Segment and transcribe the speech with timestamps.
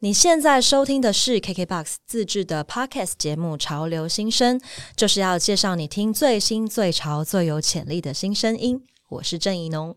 [0.00, 4.56] 你现在收听的是 KKBOX 自制的 Podcast 节目《潮流新声》，
[4.94, 8.84] 就是要介绍你听最新、最潮、最有潜力的新声音。
[9.08, 9.96] 我是郑怡农。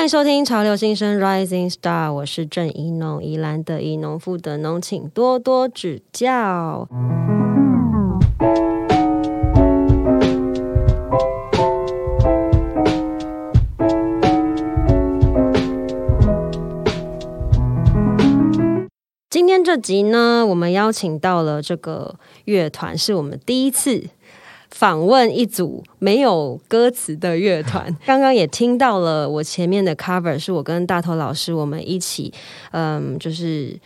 [0.00, 6.88] 欢迎收听《潮流新生 Rising Star》，我是郑怡农，宜兰的宜农妇的农，请多多指教。
[19.28, 22.14] 今天这集呢，我们邀请到了这个
[22.46, 24.04] 乐团，是我们第一次。
[24.70, 32.32] 访问一组没有歌词的乐团， 刚刚也听到了我前面的 cover，是我跟大头老师我们一起，
[32.70, 33.76] 嗯，就是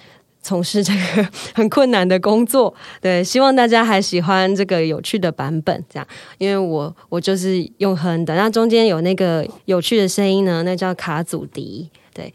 [0.43, 2.73] 从事这个 很困难的工作。
[3.00, 6.06] 对，希望大家还喜欢这个有趣的版本，这样，
[6.39, 12.33] 因为我我就是用哼的，那中间有那个有趣的声音呢，那叫卡祖笛，对，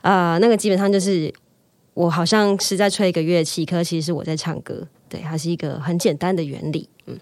[0.00, 1.32] 呃，那个基本上就是
[1.92, 7.18] 我好像是在吹一个乐器，可其实是我在唱歌，对，它是一个很简单的原理，嗯。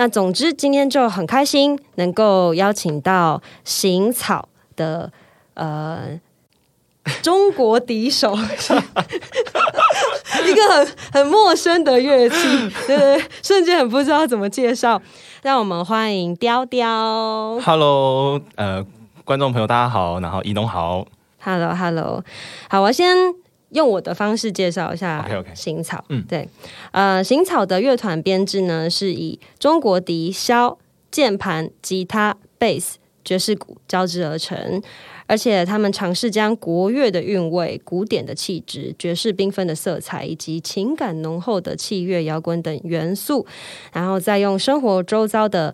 [0.00, 5.12] 那总之，今天就很开心能够邀请到行草的
[5.52, 6.18] 呃
[7.20, 8.38] 中国笛手，一
[10.54, 12.36] 个很很陌生的乐器，
[12.86, 15.02] 对对，瞬间很不知道怎么介绍。
[15.42, 17.60] 让我们欢迎雕雕。
[17.60, 18.82] Hello，呃，
[19.26, 21.06] 观众朋友大家好，然后怡农好。
[21.42, 22.24] Hello，Hello，
[22.70, 23.34] 好，我先。
[23.70, 26.48] 用我的方式介绍一下行草，嗯，对，
[26.90, 30.76] 呃，行草的乐团编制呢是以中国笛、箫、
[31.10, 34.82] 键盘、吉他、贝斯、爵士鼓交织而成，
[35.26, 43.46] 而且他们尝试将国乐的韵味、古典的气质、爵士缤纷的色彩以及情感浓厚的器乐摇滚等元素，
[43.92, 45.72] 然后再用生活周遭的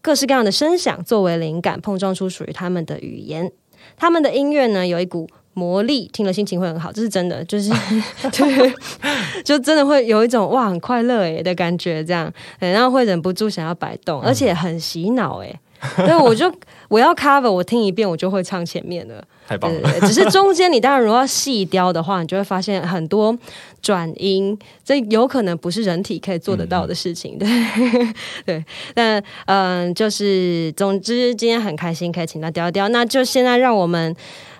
[0.00, 3.52] 各式各样的声响作为灵感，碰撞出属于他们的语言。
[3.96, 5.28] 他们的音乐呢有一股。
[5.58, 7.68] 魔力听了心情会很好，这是真的，就是
[8.30, 8.72] 对，
[9.42, 15.60] 就真的会有一种哇很快乐哎的感觉，这样，然后会忍不住想要摆动，而且很洗脑哎，
[15.96, 16.52] 所以我就
[16.88, 20.00] 我要 cover，我听一遍我就会唱前面的，太棒了。
[20.02, 23.36] 只是中间你当然如果要细雕的话，你就会发现很多
[23.82, 27.48] 转音，这有可能不是人体可以做得到的事情，对
[28.46, 28.64] 对。
[28.94, 34.14] 但嗯，就是总之今天很开心可以请到雕雕，那就现在让我们。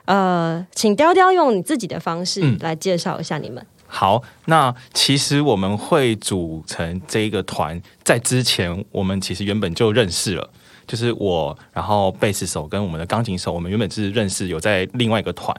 [0.08, 3.62] 呃，请雕雕用你自己的方式来介绍一下你们。
[3.86, 10.48] 好，那其实我们会组成这一个团，在之前我们其实原本就认识了，
[10.86, 15.54] 就是我，然后贝斯手跟我们的钢琴手，我们原本是认识，有在另外一个团，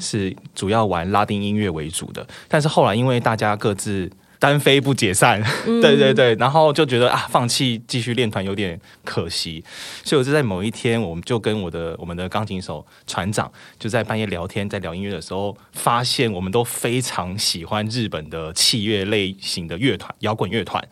[0.00, 4.10] 是主要玩拉丁音乐为主的，但是后来因为大家各自。
[4.42, 5.40] 单飞不解散，
[5.80, 9.62] 对对对，然后就觉得啊，放弃继续练团有点可惜，
[10.02, 13.48] 所以我就在某一天，我们就跟我的我们的钢琴手船长
[13.78, 20.82] 就在半夜聊天，在聊音乐的时候，发现我们都非常喜欢日本的器乐类型的乐团，摇滚乐团，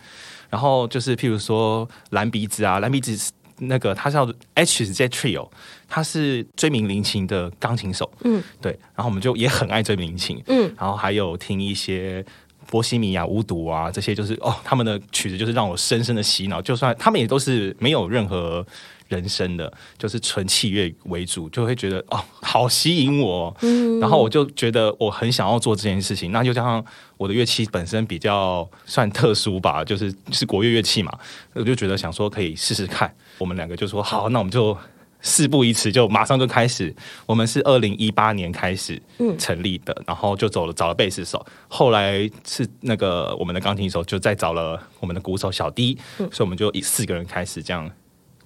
[0.48, 5.50] 然后就是譬如说蓝鼻子啊，蓝鼻子那个他叫 H Z Trio，
[5.88, 12.24] 他是追名林琴的钢琴手，嗯，对，然后我们就也很爱追名林琴，嗯，然后还有听一些
[12.70, 18.64] 波西米亚巫毒啊，这些就是哦，他们的曲子就是让我深深的洗脑，就算他们也都是没有任何。
[19.10, 23.52] 人声的就是纯器乐为主，就会觉得哦，好吸引我。
[23.60, 26.30] 嗯，然后我就觉得我很想要做这件事情。
[26.30, 26.84] 那就加上
[27.16, 31.12] 我的乐器本身比较算特殊吧，就是是国乐乐器嘛，
[31.54, 33.12] 我就觉得想说可以试试看。
[33.38, 34.78] 我们两个就说好，那我们就
[35.20, 36.94] 事不宜迟，就马上就开始。
[37.26, 39.00] 我们是二零一八年开始
[39.38, 47.90] 成立的，然后就走了找了贝斯手，后来是那个我们的钢琴手，就再找了我们的鼓手小 D，所以我们就以四个人开始这样。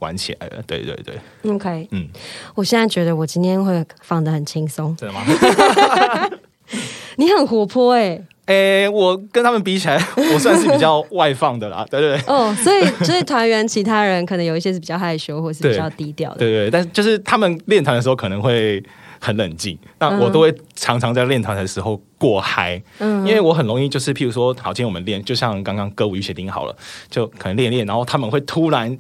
[0.00, 1.19] 玩起来了，对对对
[1.50, 2.06] ，OK，嗯，
[2.55, 5.25] 我现在觉得我今天会放的很轻松，真的吗？
[7.17, 12.21] 你很活泼哎，哎，我跟他们比起来， 我算是比较外放的啦，对对对。
[12.27, 16.71] 哦，所以所以团员其他人可能有一些是比较害羞，或是比较低调的，对对。
[16.71, 18.83] 但就是他们练团的时候可能会
[19.21, 26.77] 很冷静，那我都会常常在练团的时候过嗨，嗯，因为我很容易就是譬如说，好，今天我们练，就像刚刚歌舞与雪丁好了，
[27.09, 28.99] 就可能练练，然后他们会突然。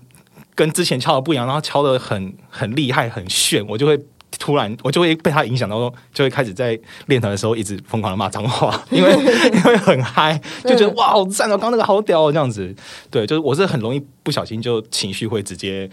[0.56, 3.98] 跟之前敲的不一样，然后敲的很很厉害、很炫，我就会
[4.38, 12.74] 突然我就会被他影响到，就会开始在练团的时候一直疯狂的骂脏话， 因为因为很嗨， 就觉得哇，好赞哦，刚那个好屌哦，这样子，
[13.10, 15.88] 对，就是我是很容易不小心就情绪会直接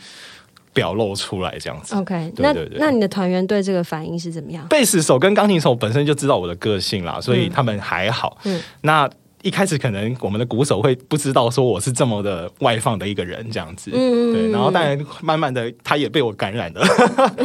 [0.74, 1.96] 表露出来这样子。
[1.96, 4.66] OK，那那你的团员对这个反应是怎么样？
[4.68, 8.38] 贝斯手跟钢琴手本身就知道我的个性啦，所以他们还好。
[8.44, 9.10] 嗯，那。
[9.44, 16.82] 一开始可能我们的鼓手会不知道说我是这么的外放的一个人这样子，嗯，对，然后当然慢慢的他也被我感染了，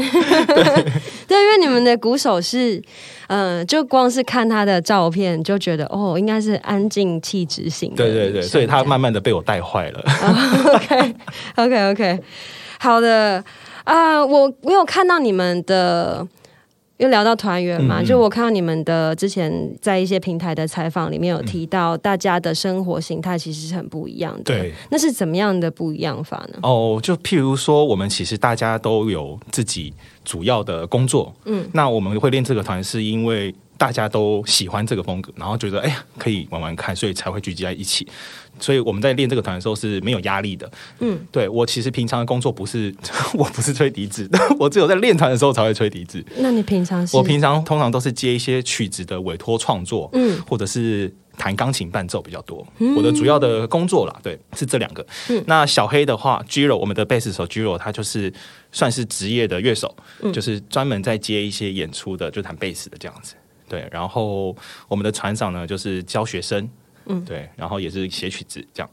[1.27, 2.83] 对，因为你们的鼓手是，
[3.29, 10.05] 嗯，就光是看他的照片就觉得哦，应该是安静气质型，对对对，所以他慢慢的被我带坏了。
[10.75, 11.15] OK
[11.57, 12.21] OK OK，
[12.79, 13.43] 好的
[13.85, 16.27] 啊，我我有看到你们的。
[16.99, 19.53] 又聊到团员嘛，就我看到你们的之前
[19.83, 24.45] 在一些平台的采访里面有提到，大家的生活形态其实是很不一样的。
[24.45, 26.59] 对，那是怎么样的不一样法呢？
[26.63, 29.93] 哦，就譬如说，我们其实大家都有自己
[30.25, 31.35] 主要的工作。
[31.45, 38.07] 嗯，那我们会练这个团，是因为大家都喜欢这个风格，然后觉得哎呀可以玩玩看，所以才会聚集在一起。
[38.59, 40.71] 所以我们在练这个团的时候是没有压力的。
[41.01, 42.95] 嗯，对我其实平常的工作不是，
[43.35, 44.27] 我不是吹笛子，
[44.59, 46.25] 我只有在练团的时候才会吹笛子。
[46.39, 47.07] 那你平常？
[47.13, 52.67] 我平常通常都是接一些曲子的委托创作，嗯，或者是弹钢琴伴奏比较多。
[52.97, 55.07] 我的主要的工作啦，对，是这两个。
[55.45, 58.33] 那小黑的话，Giro，我们的贝斯手 Giro，他就是
[58.73, 59.95] 算是职业的乐手，
[60.33, 63.35] 就是专门在接一些演出的，就弹贝斯的这样子。
[63.69, 64.57] 对，然后
[64.89, 66.69] 我们的船长呢，就是教学生。
[67.07, 68.91] 嗯，对，然后也是写曲子这样。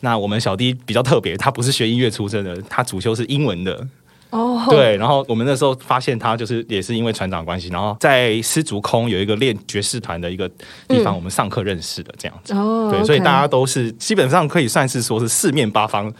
[0.00, 3.84] 那我们小弟比较特别，他不是学音乐出身的，他主修是英文的。
[4.30, 10.48] 哦，对，然后我们那时候发现他就是也是因为船长关系，然后在丝竹空有一个练爵士团的一个
[10.86, 12.54] 地方，我们上课认识的这样子。
[12.54, 16.12] 哦，对，所以大家都是基本上可以算是说是四面八方。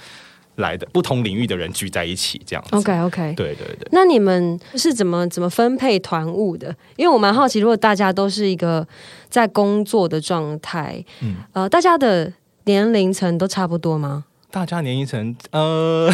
[0.59, 2.77] 来的不同领域的人聚在一起，这样子。
[2.77, 3.89] OK OK，对对对。
[3.93, 6.75] 那你们是怎么怎么分配团务的？
[6.97, 8.87] 因为我蛮好奇，如果大家都是一个
[9.29, 12.33] 在工作的状态，嗯，呃，大家的
[12.65, 14.25] 年龄层都差不多吗？
[14.51, 16.11] 大家年龄层，呃，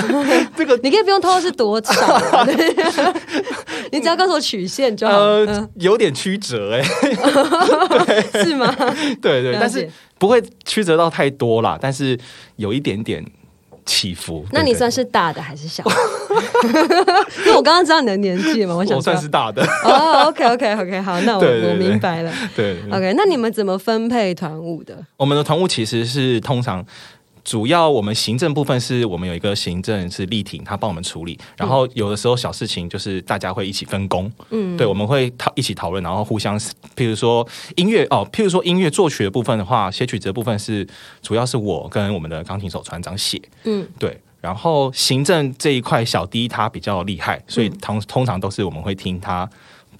[0.56, 2.46] 这个你可以不用透露是多少，
[3.92, 5.12] 你只要告诉我曲线就好。
[5.18, 6.82] 呃，有点曲折哎，
[8.42, 8.74] 是吗？
[9.20, 9.86] 对对，但是
[10.18, 12.18] 不会曲折到太多啦，但是
[12.56, 13.24] 有一点点。
[13.84, 15.84] 起伏，那你算是大的还是小？
[17.44, 19.62] 因为我刚刚知道你的年纪嘛，我想我算是大的。
[19.84, 22.32] 哦，OK OK OK，好，那我 我明白了。
[22.56, 24.96] 对，OK，那你们怎么分配团务的？
[25.16, 26.84] 我们的团务其实是通常。
[27.44, 31.38] 主要我们行政部分是我们有一个行政是力挺，他帮我们处理。
[31.56, 36.58] 然后有的时候小事情就是大家会一起分工，嗯，对，我们会讨一起讨论，然后互相，
[36.96, 37.46] 譬如说
[37.76, 40.86] 音乐哦，譬如说音乐作曲的部分的话，写曲子的部分是
[41.20, 44.18] 主要是我跟我们的钢琴手船长写，嗯，对。
[44.40, 49.48] 然后行政这一块小 D 他比较厉害，所以通通常都是我们会听他。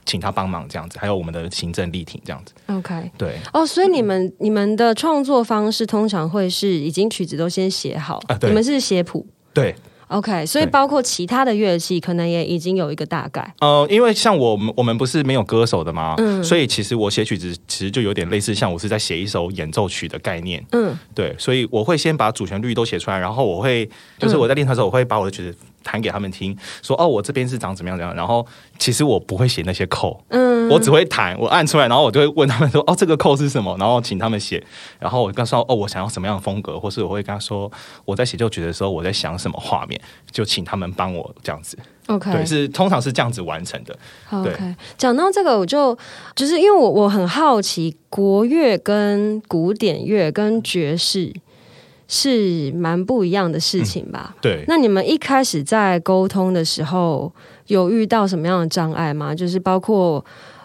[0.06, 2.52] 请他帮忙这样子，还有我们的行政力挺这样子。
[2.66, 9.26] OK，对哦，所以你们你们的创作方式通常会是已经曲子都先写好，你们是写谱。
[9.52, 9.74] 对
[10.08, 13.54] ，OK，所以包括其他的乐器，可能也已经有一个大概。
[13.60, 16.14] 呃，因为像我们我们不是没有歌手的吗？
[16.18, 20.64] 嗯，所以其实我写曲子其实就有点类似，像我是在写一首演奏曲的概念。
[20.72, 25.56] 嗯，对，所以我会先把主旋律都写出来，然后我会就是我在练团的时候，我会把我的曲子。
[25.84, 28.12] 弹给他们听，说哦，我这边是长怎么样怎样。
[28.16, 28.44] 然后
[28.78, 33.76] 其实我不会写那些扣，嗯，我只会弹，我按出来，然后我就会问他们说，哦，这个扣是什么？
[33.78, 34.60] 然后请他们写。
[34.98, 37.70] 然后我跟他说，哦，我想要什么样的风格，或是我会跟他说，
[38.04, 40.00] 我在写就觉得说我在想什么画面，
[40.32, 41.76] 就请他们帮我这样子。
[42.06, 43.96] OK，对，是通常是这样子完成的。
[44.30, 45.96] OK，讲到这个，我就
[46.34, 51.32] 就是因为我我很好奇，国乐跟古典乐跟爵士
[52.08, 54.34] 是蛮不一样的事情吧？
[54.40, 54.64] 对。
[54.68, 57.32] 那你们一开始在沟通的时候，
[57.66, 59.34] 有遇到什么样的障碍吗？
[59.34, 60.24] 就是包括。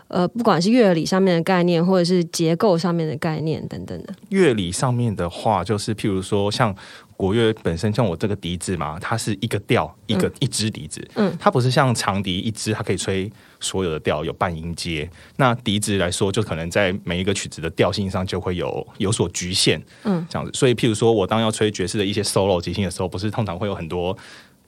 [0.10, 4.10] 呃，不管是乐理上面的概念，或者是结构上面的概念等等的。
[4.29, 6.75] 乐理上面的话，就是譬如说，像
[7.19, 15.09] 国乐本身，像我这个笛子嘛，它是一个调，一个一支笛子，嗯，它不是像长笛一支，它可以吹所有的调，有半音阶。
[15.35, 20.51] 那笛子来说，就可能在每一个曲子的调性上就会有有所局限，嗯，这样子。
[20.53, 24.17] 所以，譬如说我当要吹爵士的一些 solo 即兴的时候，不是通常会有很多。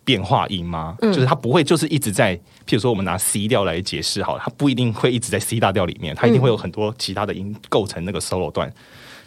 [0.03, 0.97] 变化音吗？
[0.99, 8.73] 就是它不会，就是一直在，譬如说我们拿 C 调来解释，好了，它不一定会一直在 C 大调里面，它一定会有很多其他的音构成那个 solo 段。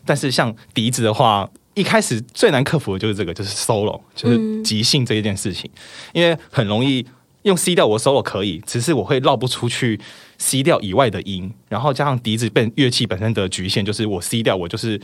[0.04, 5.71] 但是像笛子的话，一开始最难克服的就是这个，就是 solo，就是即兴这一件事情，
[6.12, 7.04] 因为很容易
[7.43, 10.00] 用 C 调，我 solo 可以，只是我会绕不出去
[10.38, 15.00] C 调以外的音，然后加上笛子本乐器本身的局限，就是我 C 调我就是。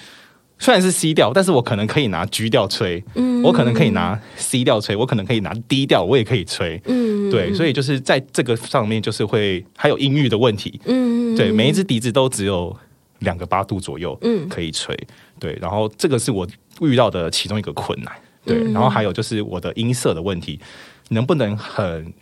[0.62, 12.77] 虽然是 C 调，但是我可能可以拿 G 调吹，嗯，我可能可以拿 C 调吹，我可能可以拿 D 调，我也可以吹，嗯，对，所以就是在这个上面，就是会还有音域的问题，嗯，对，每一只笛子都只有
[13.21, 14.95] 两个八度左右，嗯，可以吹，
[15.41, 16.47] 对，然后这个是我
[16.81, 20.61] 遇到的其中一个困难，对，然后还有就是我的音色的问题，
[21.09, 22.15] 能不能很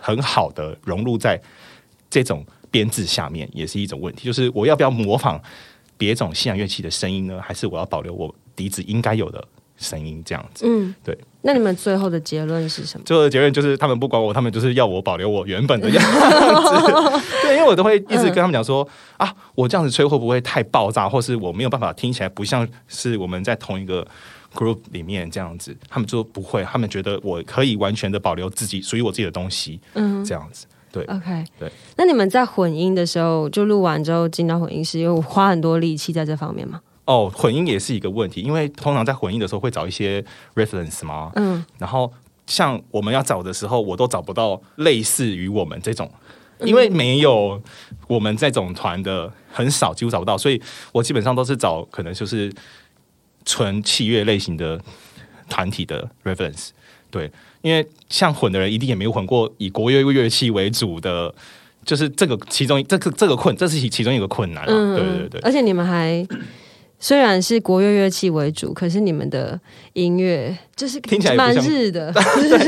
[0.00, 1.40] 很好的融入在
[2.10, 5.40] 这种编制下面，也是一种问题，就是我要不要模仿。
[5.96, 7.40] 别种西洋乐器的声音呢？
[7.40, 9.46] 还是我要保留我笛子应该有的
[9.84, 10.22] 声音？
[10.24, 11.16] 这样子，嗯，对。
[11.42, 13.04] 那你们最后的结论是什么？
[13.04, 17.20] 最后的结论就是他们不管我，他们就是要我保留我原本的样子。
[17.42, 18.88] 对，因为我都会一直跟他们讲说
[19.18, 24.06] 啊，我这样子吹会不会太爆炸，或是我没有办法听起来不像是我们在同一个
[24.54, 25.76] group 里面这样子。
[25.86, 29.78] 他们说不会，他们觉得我可以完全的保留自己属于我自己的东西。
[29.92, 30.66] 嗯，这样子。
[30.90, 31.70] 对，OK，对。
[31.96, 36.80] 那你们在混音的时候，就录完之后进到混音室，有花很多力气在这方面吗？
[37.06, 42.12] 哦，混音也是一个问题，因为通常在混音的时候会找一些 reference 嘛，嗯，然后
[42.46, 46.10] 像我们要找的时候，我都找不到类似于我们这种，
[46.60, 47.60] 因为没有
[48.06, 50.60] 我们这种团的很少，几乎找不到，所以
[50.92, 52.52] 我基本上都是找可能就是
[53.44, 54.80] 纯器乐类型的
[55.48, 56.70] 团体的 reference，
[57.10, 57.30] 对。
[57.62, 61.34] 因为像混的人一定也没有混过以国乐乐器为主的，
[61.82, 64.66] 就是这个其中这个这个困，这是其中一个困难。
[64.66, 65.40] 对对对。
[65.40, 66.22] 而且你们还
[66.98, 69.60] 虽然是国乐乐器为主，可是你们的
[69.92, 72.12] 音乐就是听起来蛮日的。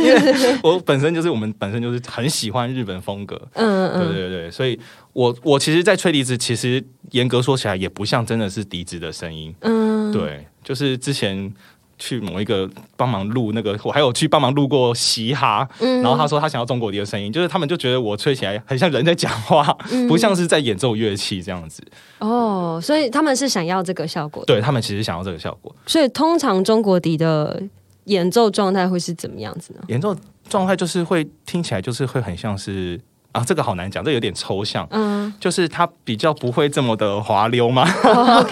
[0.62, 3.40] 我 本身就是我们本身就是很喜欢日本风格。
[3.54, 4.12] 嗯嗯。
[4.12, 4.78] 对对对，所以
[5.12, 9.54] 我我其实，在吹笛子，其实严格说起来，也不像真的是笛子的声音。
[9.60, 10.12] 嗯。
[10.12, 11.52] 对，就是之前。
[11.98, 19.64] 去某一个帮忙录那个，我还有去帮忙录过嘻哈，然后他说他想要中国笛的声音，就是他们就觉得我吹起来很像人在讲话，
[20.08, 21.82] 不像是在演奏乐器这样子。
[22.18, 25.74] 哦，所以他们是想要这个效果，对他们其实想要这个效果。
[25.86, 27.62] 所以通常中国笛的
[28.04, 29.80] 演奏状态会是怎么样子呢？
[29.88, 30.14] 演奏
[30.48, 33.00] 状态就是会听起来就是会很像是。
[33.36, 34.86] 啊，这个好难讲，这有点抽象。
[34.90, 37.86] 嗯，就是它比较不会这么的滑溜吗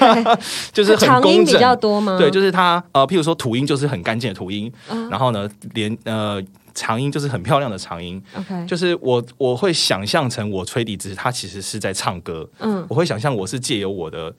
[0.75, 2.19] 就是很工整比较多吗？
[2.19, 4.71] 对，就是它呃，譬如说土音就是很干净的土音，
[5.11, 6.39] 然后呢，连呃
[6.75, 8.23] 长音就是很漂亮的长音。
[8.37, 12.47] OK，就是我我会想象成我吹笛子，它其实是在唱歌。
[12.59, 14.35] 嗯，我会想象我是借由我的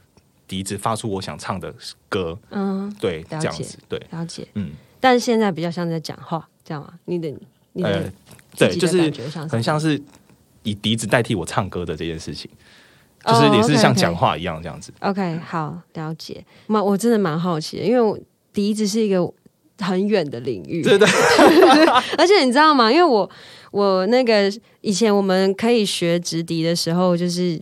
[0.47, 1.73] 笛子发出我想唱的
[2.07, 2.37] 歌。
[2.51, 4.47] 嗯，对，这样子，对，了解。
[4.53, 6.93] 嗯，但是现在比较像在讲话，这样吗？
[7.05, 7.33] 你的，
[7.73, 8.13] 你的，
[8.55, 9.11] 对，就是
[9.49, 9.99] 很像是。
[10.65, 12.51] 以笛子代替我唱歌的这件事情，
[13.25, 14.91] 就是也是像讲话一样这样子。
[14.99, 16.45] OK，好，了解。
[16.67, 19.25] 蛮，我真的蛮好奇的，因为笛子是一个
[19.79, 21.07] 很远的领域，对对。
[22.19, 22.91] 而且你知道吗？
[22.91, 23.29] 因为我
[23.71, 27.61] 我那个以前我们可以学直笛的时候，就是。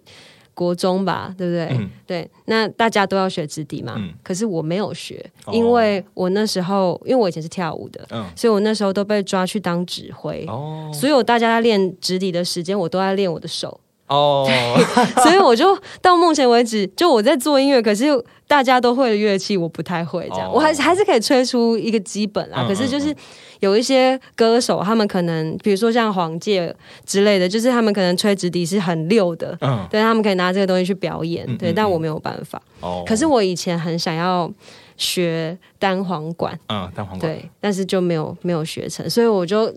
[0.53, 1.89] 国中吧，对不对？
[2.05, 3.95] 对，那大家都要学直笛嘛。
[4.22, 8.05] 可是我没有学，因为我那时候，因为我以前是跳舞的，
[8.36, 10.45] 所以我那时候都被抓去当指挥。
[10.48, 13.79] 哦，所以我大家在练直笛的时间，我都在练我的手。
[14.07, 14.48] 哦，
[15.24, 18.05] 所以我就到目前为止，就我在做音乐，可是
[18.48, 20.28] 大家都会的乐器，我不太会。
[20.30, 22.66] 这样，我还还是可以吹出一个基本啦。
[22.68, 23.16] 可是就是。
[23.60, 26.70] 有一些歌手，他们可能比如说像黄玠
[27.06, 32.62] 之类的，就是他们可能吹直笛是很溜的，嗯，对他们可以拿这个东西去表演，对，但我没有办法。
[32.82, 34.52] 哦，可是我以前很想要
[34.98, 39.74] 学单簧管，嗯，单簧管，对，但是就没有没有学成，所以我就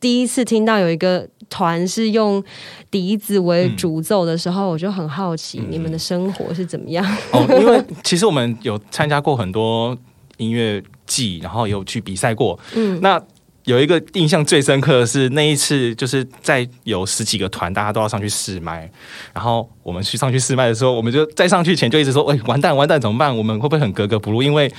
[0.00, 2.42] 第一次听到有一个团是用
[2.90, 7.04] 笛子为主奏的时候，我就很好奇你们的生活是怎么样。
[7.32, 9.96] 哦，因为其实我们有参加过很多
[10.36, 12.58] 音乐季，然后有去比赛过。
[12.74, 13.22] 嗯，那。
[13.66, 18.88] 有一个印象最深刻的是那一次，就是在有十几个团，大家都要上去试麦，
[19.34, 23.36] 然后我们去上去试麦的时候，我们就在上去前就一直说：“哎，完蛋，完蛋，怎么办？
[23.36, 24.40] 我们会不会很格格不入？
[24.40, 24.72] 因为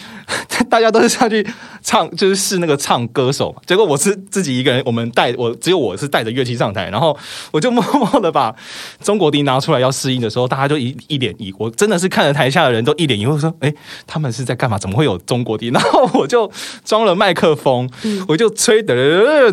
[0.70, 1.46] 大家都是上去
[1.84, 3.54] 唱，就是试那个唱歌手。
[3.66, 7.18] 结果我是自己一个人，我们带我只有我是带着乐器上台，然后
[7.52, 8.56] 我就默默的把
[9.04, 13.74] 中国笛拿出来要试音的时候，大家就一一脸疑，我真的是看着台下的人都一脸疑惑说：“哎，
[14.06, 14.78] 他们是在干嘛？
[14.78, 16.50] 怎么会有中国笛？”然后我就
[16.86, 17.90] 装了麦克风，
[18.30, 18.77] 我就吹。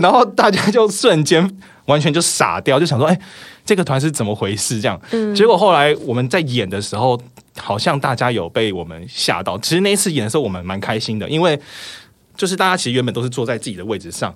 [0.00, 1.48] 然后大家就瞬间
[1.86, 3.18] 完全就傻掉，就想说：“哎，
[3.64, 5.00] 这个团是怎么回事？”这样，
[5.34, 7.20] 结果后来我们在演的时候，
[7.58, 9.58] 好像大家有被我们吓到。
[9.58, 11.58] 其实那一次演的时候，我们蛮开心的，因为
[12.36, 14.34] 就是大家其实原本都是坐在自己的位置上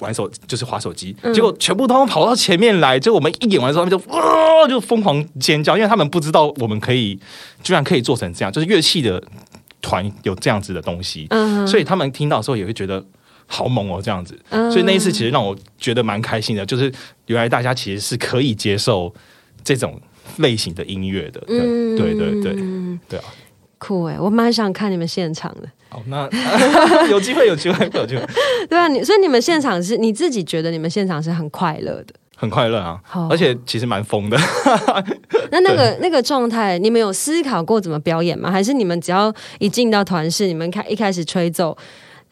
[0.00, 2.98] 玩手，就是划手机，结果全部都跑到前面来。
[2.98, 7.18] 就我们一演完之后，他们就哇，就疯狂尖叫，因为他们不知道我们可以
[7.62, 9.22] 居然可以做成这样，就是乐器的
[9.82, 11.28] 团有这样子的东西，
[11.66, 13.04] 所以他们听到的时候也会觉得。
[13.54, 16.90] 好猛哦，这样子，所以那一次其实让我觉得蛮开心的，就是
[17.26, 19.12] 原来大家其实是可以接受
[19.62, 20.00] 这种
[20.38, 21.58] 类型的音乐的，对
[21.94, 22.54] 对对对
[23.10, 23.24] 对啊，
[23.76, 25.68] 酷哎，我蛮想看你们现场的。
[25.90, 26.26] 好，那
[27.10, 28.26] 有机会有机会有机会，
[28.70, 34.38] 对啊，你所以你们现场是你自己觉得你们现场是很快乐的，很快乐啊，而且其实蛮疯的。
[35.52, 38.50] 那那个那个状态，你们有思考过怎么表演吗？
[38.50, 41.76] 还是你们只要一进到团室，你们开一开始吹奏？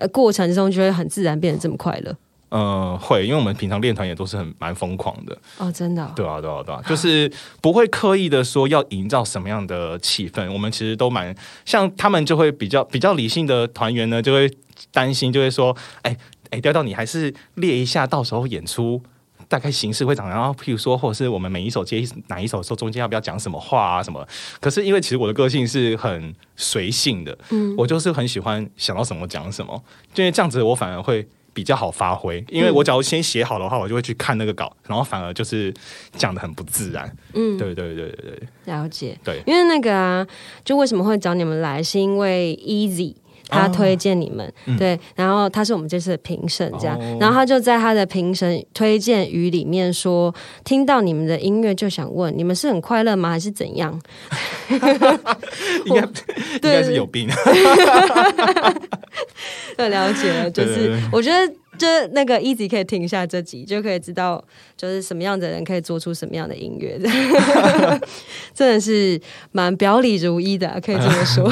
[0.08, 2.16] 过程中就会很自然变得这么快乐。
[2.52, 5.38] 嗯，会，因为我们平常练团也都是很蛮疯狂的。
[5.58, 6.12] 哦，真的。
[6.16, 7.30] 对啊，对啊，对啊，就是
[7.62, 10.52] 不会刻意的说要营造什么样的气氛。
[10.52, 11.32] 我们其实都蛮
[11.64, 14.52] 像他们，就会比较比较理性的团员呢，就会
[14.92, 16.16] 担心，就会说，哎
[16.50, 19.00] 哎，调调，你还是列一下，到时候演出。
[19.50, 24.24] 大概形式会长，然后譬如说，或者是我们每一首接哪一首的时候，中间要不要讲什么话啊什么？
[24.60, 29.82] 可是因为其实我的个性是很随性的，嗯，我就是很喜欢想到什么讲什么，
[30.14, 32.44] 因为这样子我反而会比较好发挥。
[32.48, 35.74] 因为我只要先写好的话，我就会去看那个稿，然后反而就是
[36.12, 37.12] 讲的很不自然。
[37.34, 39.18] 嗯，对对对对对，了解。
[39.24, 40.24] 对，因为那个啊，
[40.64, 43.16] 就为什么会找你们来，是因为 Easy。
[43.50, 50.34] 他推荐你们，对，然后他是我们这次的评审，这样，然后他就在他的评审推荐语里面说，
[50.64, 54.00] 听到你们的音乐就想问，你们是很快乐吗，还是怎样？
[55.84, 57.28] 应该 应该是有病。
[59.76, 64.42] 对，了解了，就是我觉得，就那个 Easy 可以听一下这集，就可以知道，
[64.76, 66.98] 就是什么样的人可以做出什么样的音乐，
[68.52, 69.18] 真的是
[69.52, 71.50] 蛮表里如一的，可以这么说。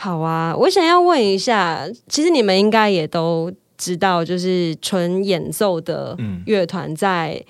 [0.00, 7.44] 好啊，我想要问一下，其实你们应该也都知道，就是纯演奏的乐团在，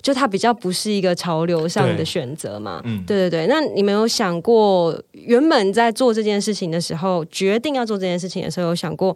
[0.00, 2.80] 就它比较不是一个潮流上的选择嘛。
[2.84, 3.46] 嗯，对对对。
[3.48, 9.14] 那你们有想过，原本在做这件事情的时候，决定要做这件事情的时候，有想过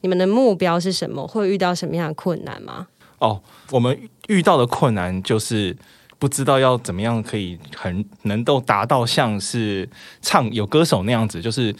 [0.00, 1.26] 你们的目标是什么？
[1.26, 2.86] 会遇到什么样的困难吗？
[3.18, 5.76] 哦，我们遇到的困难就是
[6.18, 9.86] 不知道要怎么样可以很能够达到像是
[10.22, 11.76] 唱有歌手那样子，就是。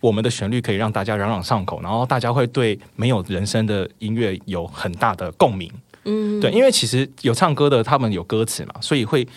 [0.00, 5.70] 我们的旋律可以让大家朗朗上口，然后大家会对没有人声的音乐有很大的共鸣。
[6.04, 9.28] 嗯，对，因为其实有唱歌的，他们有歌词嘛，所以会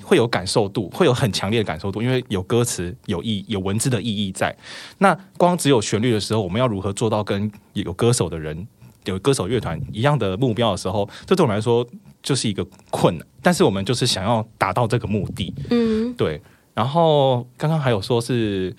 [0.00, 4.56] 会有感受度，会有很强烈的感受度，因为有歌词、有意、有文字的意义在。
[4.98, 8.64] 那光只有旋律的时候，我们要如何做到跟有歌手的人、
[9.06, 11.84] 有歌手乐团一样的目标的时候，这对我们来说
[12.22, 13.26] 就是一个困难。
[13.42, 15.52] 但是我们就是想要达到这个目的。
[15.70, 16.40] 嗯，对。
[16.72, 18.72] 然后刚刚还有说是。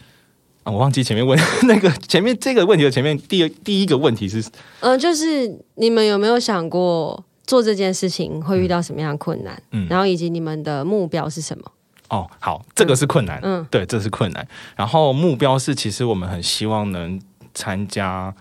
[0.64, 4.44] 啊，我忘记前面问 那个前面这个问题的前面第第一个问题是，
[4.80, 9.62] 呃，就是你们有没有想过做这件事情会遇到什么样的困难？
[9.72, 11.72] 嗯，然后以及你们的目标是什么？
[12.10, 14.48] 哦，好，这个是困难，嗯，对，这是困难。
[14.76, 17.22] 然后目标是，其实我们很希望能
[17.54, 18.34] 参加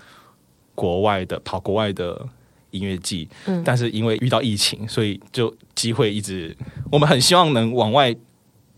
[0.75, 2.25] 国外的跑国外的
[2.71, 6.57] 音乐季，嗯，但是因为遇到疫情，所以就机会一直，
[6.93, 8.15] 我们很希望能往外。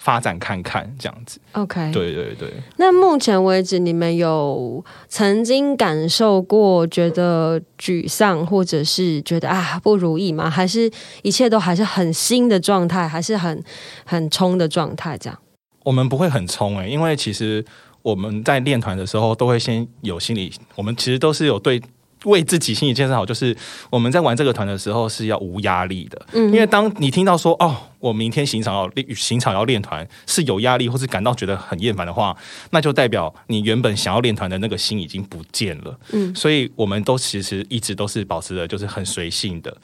[0.05, 2.53] 发展看看这样子，OK，对对对。
[2.77, 10.51] 那目前为止，你们有曾经感受过觉得沮丧，或者是觉得啊不如意吗？
[10.51, 10.91] 还是
[11.23, 13.65] 一切都还是很新的状态，还是很
[14.05, 15.17] 很冲的状态？
[15.17, 15.39] 这样，
[15.85, 17.65] 我们不会很冲诶，因为其实
[18.03, 21.81] 我们在练团的时候，都会先有心理，我们其实都是有对
[22.25, 23.57] 为自己心理建设好，就是
[23.91, 26.27] 我们在玩这个团的时候是要无压力的。
[26.33, 32.37] 嗯，因为当你听到说哦，我明天行场要练，行场要练团是有压力，或是感到觉得很厌烦的话，
[32.71, 35.99] 那就代表你原本想要练团的那个心已经不见了。
[36.13, 39.77] 嗯，所以我们都其实一直都是保持着就是很随性的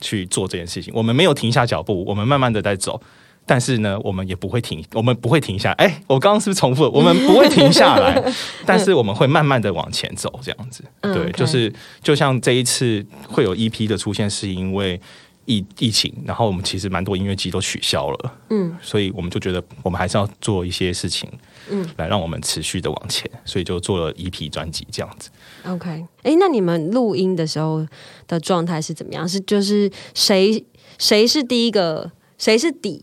[0.00, 3.00] 去做这件事情，我们没有停下脚步，我们慢慢的在走。
[3.44, 5.72] 但是呢，我们也不会停，我们不会停下。
[5.72, 6.90] 哎，我刚刚是不是重复了？
[6.90, 8.22] 我们不会停下来，
[8.64, 10.84] 但是我们会慢慢的往前走，这样子。
[11.00, 15.00] 对，就是就像这一次会有 EP 的出现，是因为
[15.44, 18.32] 疫疫情，然后我们其实蛮多音乐季都取消了。
[18.50, 21.28] 嗯，所以我们就觉得我们还是要做一些事情，
[21.68, 25.30] 嗯，来让我们持续的往前，所以就做了 EP 专辑这样子。
[25.66, 27.84] OK，哎，那你们录音的时候
[28.28, 29.28] 的状态是怎么样？
[29.28, 30.64] 是就是谁
[30.96, 33.02] 谁是第一个，谁是底？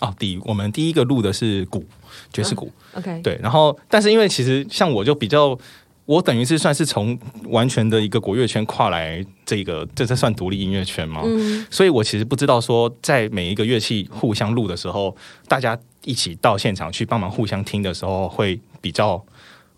[0.00, 1.84] 哦，第我们第一个录的是鼓，
[2.32, 2.70] 爵士鼓。
[2.94, 5.58] OK，对，然后但是因为其实像我就比较，
[6.04, 11.22] 我等于是算是从完全的一个国乐圈跨来这个，这这算独立音乐圈嘛？
[11.24, 15.16] 嗯，所以我其实不知道说在每一个乐器互相录的时候，
[15.48, 19.20] 大家一起到现场去帮忙互相听的时候会比较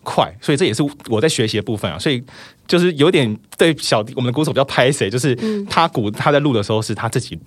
[0.03, 1.97] 快，所以这也是我在学习的部分啊。
[1.97, 2.23] 所以
[2.67, 7.39] 就是有点对小弟我们的鼓手比较拍谁，就是他鼓他在录的时候是他自己。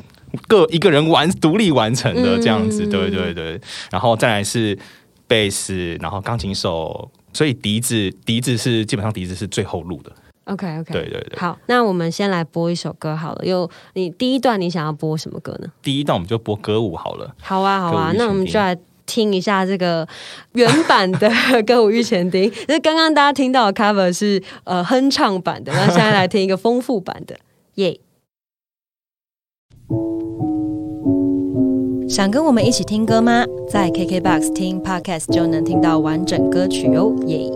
[0.46, 4.78] 各一个人完独立完成的这样子，对对对，然后再来是
[5.26, 10.12] 贝斯，然后钢琴手，所以笛子笛子是基本上笛子是最后录的。
[10.44, 11.38] OK OK，对对对。
[11.38, 13.46] 好，那我们先来播一首歌好了。
[13.46, 15.68] 有你第一段你想要播什么歌呢？
[15.82, 17.34] 第一段我们就播歌舞好了。
[17.40, 20.06] 好啊好啊，那我们就来听一下这个
[20.52, 21.30] 原版的
[21.66, 22.50] 《歌舞御前丁》。
[22.68, 27.38] 那刚刚大家听到的 cover 是呃哼唱版的，那现在来听一个丰富版的，
[27.76, 27.98] 耶。
[32.14, 33.44] 想跟我们一起听歌吗？
[33.68, 37.50] 在 KKBOX 听 Podcast 就能听到完整歌曲哦，耶！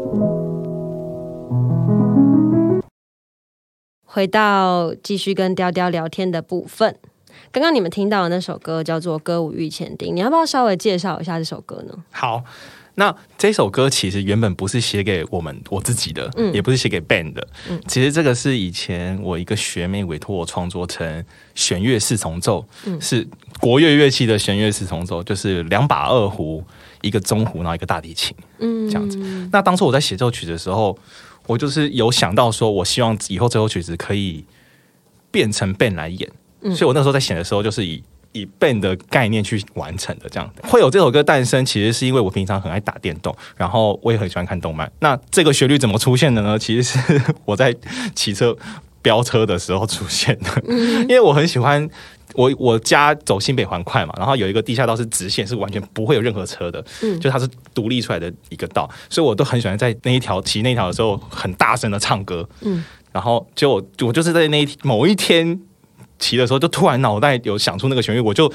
[4.05, 6.97] 回到继续跟雕雕聊天的部分，
[7.53, 11.95] 刚刚你们听到的那首歌叫做《歌舞遇前丁》，你要不要稍微介绍一下这首歌呢？
[12.11, 12.43] 好。
[12.99, 23.25] 那这首歌其实原本不是写给我们我自己的，嗯，也不是写给 band 的，嗯，其实这个是以前我一个学妹委托我创作成弦乐四重奏，嗯，是
[23.61, 26.65] 国乐乐器的弦乐四重奏，就是两把二胡，
[27.01, 29.17] 一个中胡，然后一个大提琴，嗯，这样子。
[29.53, 30.99] 那当初我在写这首曲子的时候，
[31.47, 34.45] 我就是有想到说，我希望以后这首曲子可以
[35.31, 36.29] 变成 band 来演，
[36.75, 38.03] 所以我那时候在写的时候，就是以。
[38.33, 44.91] 以 band 的概念去完成的，这样会有这首歌诞生，其实是因为我平常很爱打电动，然后我也很喜欢看动漫。
[45.01, 46.59] 那这个旋律怎么出现的呢？
[46.59, 47.75] 其实是我在
[48.15, 48.57] 骑车
[49.01, 50.63] 飙车的时候出现的，
[51.03, 51.89] 因为我很喜欢
[52.35, 65.59] 我我家走新北环快嘛，然后有一个地下道是直线，是完全不会有任何车的，嗯，就它是独立出来的一个道，所以我都很喜欢在那一条骑那条的时候很大声的唱歌，嗯，然后就我就是在那一某一天。
[66.19, 68.53] 骑的时候就突然脑袋有想出那个旋律，我就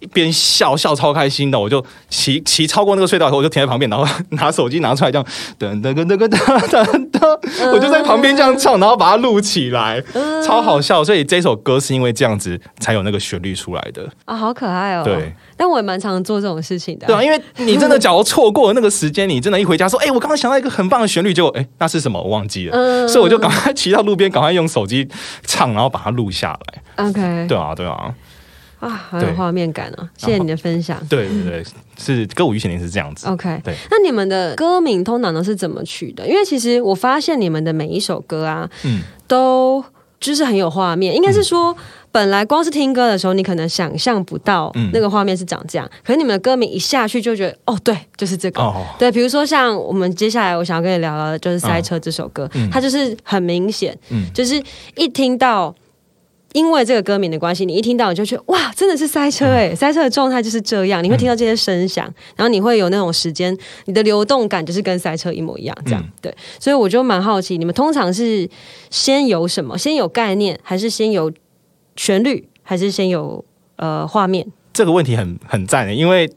[0.00, 5.26] 一边笑笑超开心的，我就骑骑超过那个隧道以后，我就停在旁边，然后 拿手机拿出来这样
[5.58, 10.02] 噔噔噔噔噔噔噔，我就在旁边这样唱，然后把它录起来，
[10.44, 11.02] 超好笑。
[11.02, 15.02] 所以这首歌是因为这样子才有那个旋律出来的啊，好可爱哦。
[15.04, 17.06] 对，但我也蛮常做这种事情的。
[17.06, 22.20] 对啊，因为你真的假如错过了那个时间，你真的一回家说，哎，我刚刚想到一个很棒的旋律，就哎，那是什么？
[22.20, 23.06] 我忘记了。
[23.08, 25.08] 所以我就赶快骑到路边，赶快用手机
[25.44, 27.06] 唱，然后把它录下来。
[27.06, 28.12] OK，对啊，对啊，
[28.86, 30.08] 啊，很有画面感哦！
[30.16, 30.98] 谢谢你的分享。
[31.08, 31.64] 对对对，
[31.98, 33.26] 是歌舞与前定是这样子。
[33.26, 33.74] OK，对。
[33.90, 36.26] 那你们的歌名通常都是怎么取的？
[36.26, 39.84] 因为其实我发现你们的每一首歌啊，嗯，都
[40.20, 41.14] 就是很有画面。
[41.14, 41.76] 应该是说，
[42.12, 45.90] 本来光是听歌的时候，你可能想象不到那个画面是长这样。
[46.04, 48.74] 可是你们的歌名一下去就觉得，哦，对，就是这个。
[48.98, 54.62] 对，比如说像我们接下来我想要跟你聊聊的就是《塞车》这首歌，它就是很明显，嗯，就是
[54.94, 55.74] 一听到。
[56.56, 59.74] 因为这个歌名的关系，你一听到你就觉得哇，真的是塞车哎！
[59.74, 66.34] 塞车的状态就是这样，你会听到这些声响，然后你会有那种时间，你的流动感就是跟塞车一模一样，这样对。
[66.58, 68.48] 所以我就蛮好奇，你们通常是
[68.88, 69.76] 先有什么？
[69.76, 71.30] 先有概念，还是先有
[71.94, 73.44] 旋律，还是先有
[73.76, 74.46] 呃画面？
[74.72, 76.32] 这个问题很很赞的，因为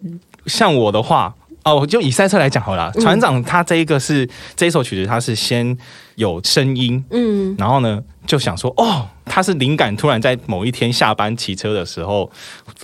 [0.48, 1.34] 像我的话。
[1.66, 2.90] 哦，就以赛车来讲好了。
[2.94, 5.78] 船长他这一个是这一首曲子，他是先
[6.16, 12.32] 有声音，嗯，然后呢就想说，哦，他是灵感突然在某一天下班骑车的时候，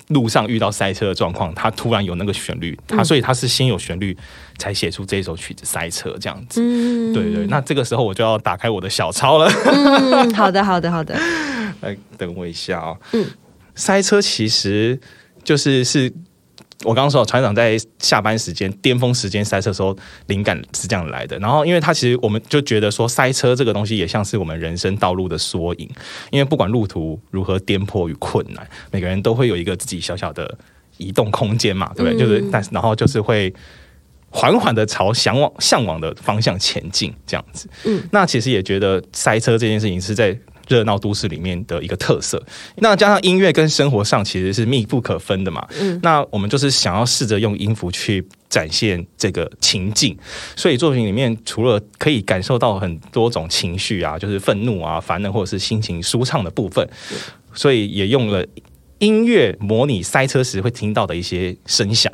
[0.07, 4.17] 路上遇到塞车的状况，他突然有那个旋律，他所以他是先有旋律
[4.57, 6.59] 才写出这首曲子塞车这样子。
[6.63, 7.45] 嗯，对对。
[7.45, 9.47] 那这个时候我就要打开我的小抄了。
[9.65, 11.15] 嗯，好的好的好的。
[11.81, 12.97] 来等我一下哦。
[13.11, 13.23] 嗯，
[13.75, 14.99] 塞车其实
[15.43, 16.11] 就是是。
[16.83, 19.95] 我刚刚说，船长在下班时间、巅峰时间塞车的时候，
[20.27, 21.39] 灵感是这样来的。
[21.39, 25.89] 然后，因为他其实我们就觉得说，塞车这个东西也像是我们人生道路的缩影。
[26.31, 30.57] 因为不管路途如何颠簸与困难，每个人都会有一个自己小小的
[30.97, 32.19] 移动空间嘛，对不对？
[32.19, 33.53] 就是，但是然后就是会
[34.29, 37.69] 缓缓的朝向往向往的方向前进，这样子。
[37.85, 40.37] 嗯，那其实也觉得塞车这件事情是在。
[40.67, 42.41] 热闹都市里面的一个特色，
[42.77, 45.67] 那加上音乐跟生活上其实是密不可分的嘛。
[45.79, 50.17] 嗯，那我们就是想要试着用音符去展现这个情境，
[50.55, 56.87] 所以作品里面除了可以感受到很多种情绪啊，就是愤怒啊、烦恼或者是心情舒畅的部分，
[57.53, 58.45] 所以也用了
[58.99, 62.11] 音乐模拟塞车时会听到的一些声响。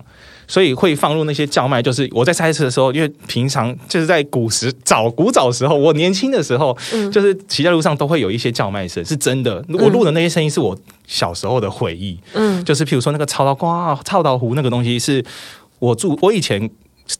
[0.52, 6.78] 所以会放入那些叫卖，就是我在塞车的时候，因为平常就是在古时早古早时候，我年轻的时候，
[7.10, 9.64] 就是骑在路上都会有一些叫卖声，是真的。
[9.70, 15.24] 我录的那些声音是我小时候的回忆，嗯，就是譬如说那个操刀瓜、操刀湖那个东西，是
[15.80, 16.70] 我住我以前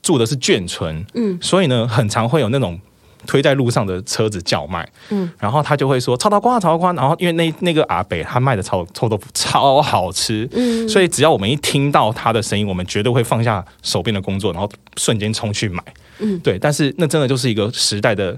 [0.04, 2.78] 住的是眷村，嗯，所以呢，很常会有那种。
[3.28, 15.84] 推在路上的车子叫卖，嗯，然后他就会说超刀瓜，超刀瓜，然后因为那那个阿北他卖的臭臭豆腐超好吃，嗯，所以只要我们一听到他的声音，我们绝对会放下手边的工作，然后瞬间冲去买，
[16.20, 18.38] 嗯，对，但是那真的就是一个时代的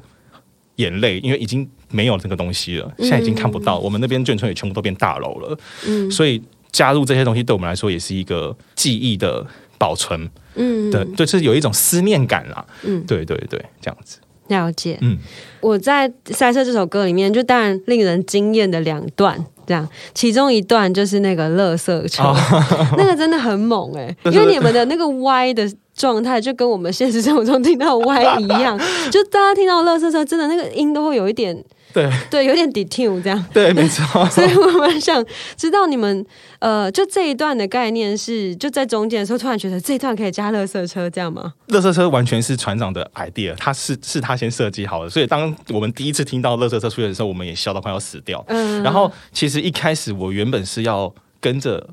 [0.75, 6.41] 眼泪，因为已经没有这个东西了，现在已经看不到，我们那边眷村也全部都变大楼了，嗯，所以
[6.71, 9.45] 加入这些东西对我们来说也是一个记忆的
[9.77, 14.17] 保存，嗯，对，就是有一种思念感啦，嗯，对对对，这样子。
[14.47, 15.17] 了解，嗯，
[15.61, 22.23] 我在《赛车》这首歌里面，就当然令人惊艳的两段，这样，其中一段就是那个乐色车，
[22.97, 28.77] 那个真的很猛哎，因为你们的那个歪的状态，就跟我们现实生活中听到歪一样，
[29.09, 31.63] 就大家听到乐色车，真的那个音都会有一点。
[31.93, 33.45] 对对，有点 detail 这样。
[33.53, 34.25] 对，没错。
[34.31, 35.23] 所以我们想
[35.55, 36.25] 知道你们
[36.59, 41.53] 呃，就这一段的概念是，就在中间的时候，突然觉得这一段可以加乐色车，这样吗？
[41.67, 45.09] 乐色车完全是船长的 idea，他是是他先设计好的。
[45.09, 48.43] 所以当我们第一次听到乐色车出现的时候，我们也笑到快要死掉。
[48.47, 48.81] 嗯。
[48.81, 51.87] 然后其实一开始我原本是要跟着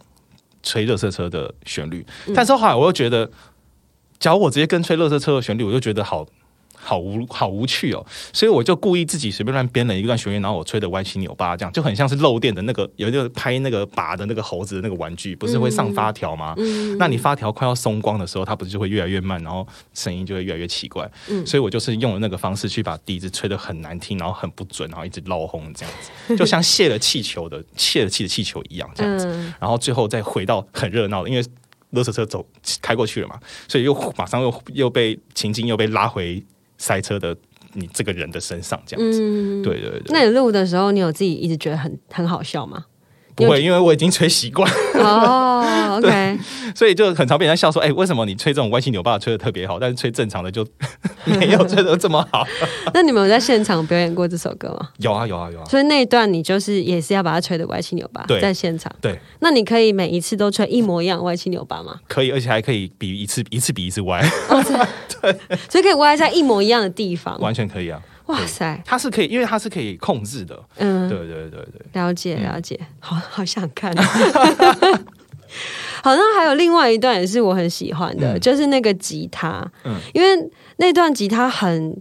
[0.62, 3.30] 吹乐色车的旋律，但是后来我又觉得，
[4.18, 6.26] 假如我直接跟吹乐色车的旋律，我就觉得好。
[6.82, 16.54] 好无好无趣哦，所以我就故意自己随便乱编了一段旋律，然后我吹的歪七扭八，这样就很像是漏电的那个有一个拍那个拔的那个猴子的那个玩具，不是会上发条吗？
[16.98, 21.08] 那你发条快要松光的时候，它不是就会越来越慢，然后声音就会越来越奇怪。
[21.44, 29.26] 所以我就是用了那个方式去把笛子吹得很难听，然后很不准，然后一直漏轰这样子， 就像泄了气球的泄了气的气球一样这样子。
[29.60, 31.44] 然后最后再回到很热闹的，因为
[31.90, 32.46] 勒车车走
[32.80, 33.38] 开过去了嘛，
[33.68, 36.42] 所以又马上又又被情境又被拉回。
[36.80, 37.36] 塞车的
[37.74, 39.18] 你这个人的身上这样子，
[39.62, 40.02] 对对对。
[40.08, 42.86] 那你录的时候，你有自己一直觉得很很好笑吗？
[43.46, 45.64] 不会，因为我已经吹习惯哦。
[46.00, 46.38] OK，
[46.74, 50.66] 所以就很常被人家笑说：“哎，为什么你吹这种歪七扭八的吹的特别好，但是吹正常的就
[51.26, 52.46] 没有吹的这么好？”
[52.94, 54.88] 那你们有在现场表演过这首歌吗？
[54.98, 55.64] 有啊，有啊，有啊。
[55.68, 58.90] 所以那一段你就是也是要把它吹的歪七扭八，在现场。
[59.00, 59.18] 对。
[59.40, 61.96] 那你可以每一次都吹一模一样歪七扭八吗？
[62.06, 64.22] 可以，而且还可以比一次一次比一次歪。
[65.20, 65.36] 对，
[65.68, 68.00] 所以可以歪在一模一样的地方，完全可以啊。
[68.30, 70.62] 哇塞，它是可以，因为它是可以控制的。
[70.76, 73.94] 嗯，对对对对，了解了解， 好好想看。
[76.02, 79.68] 好像还有另外一段也是我很喜欢的，就是那个吉他。
[79.84, 82.00] 嗯，因为那段吉他很，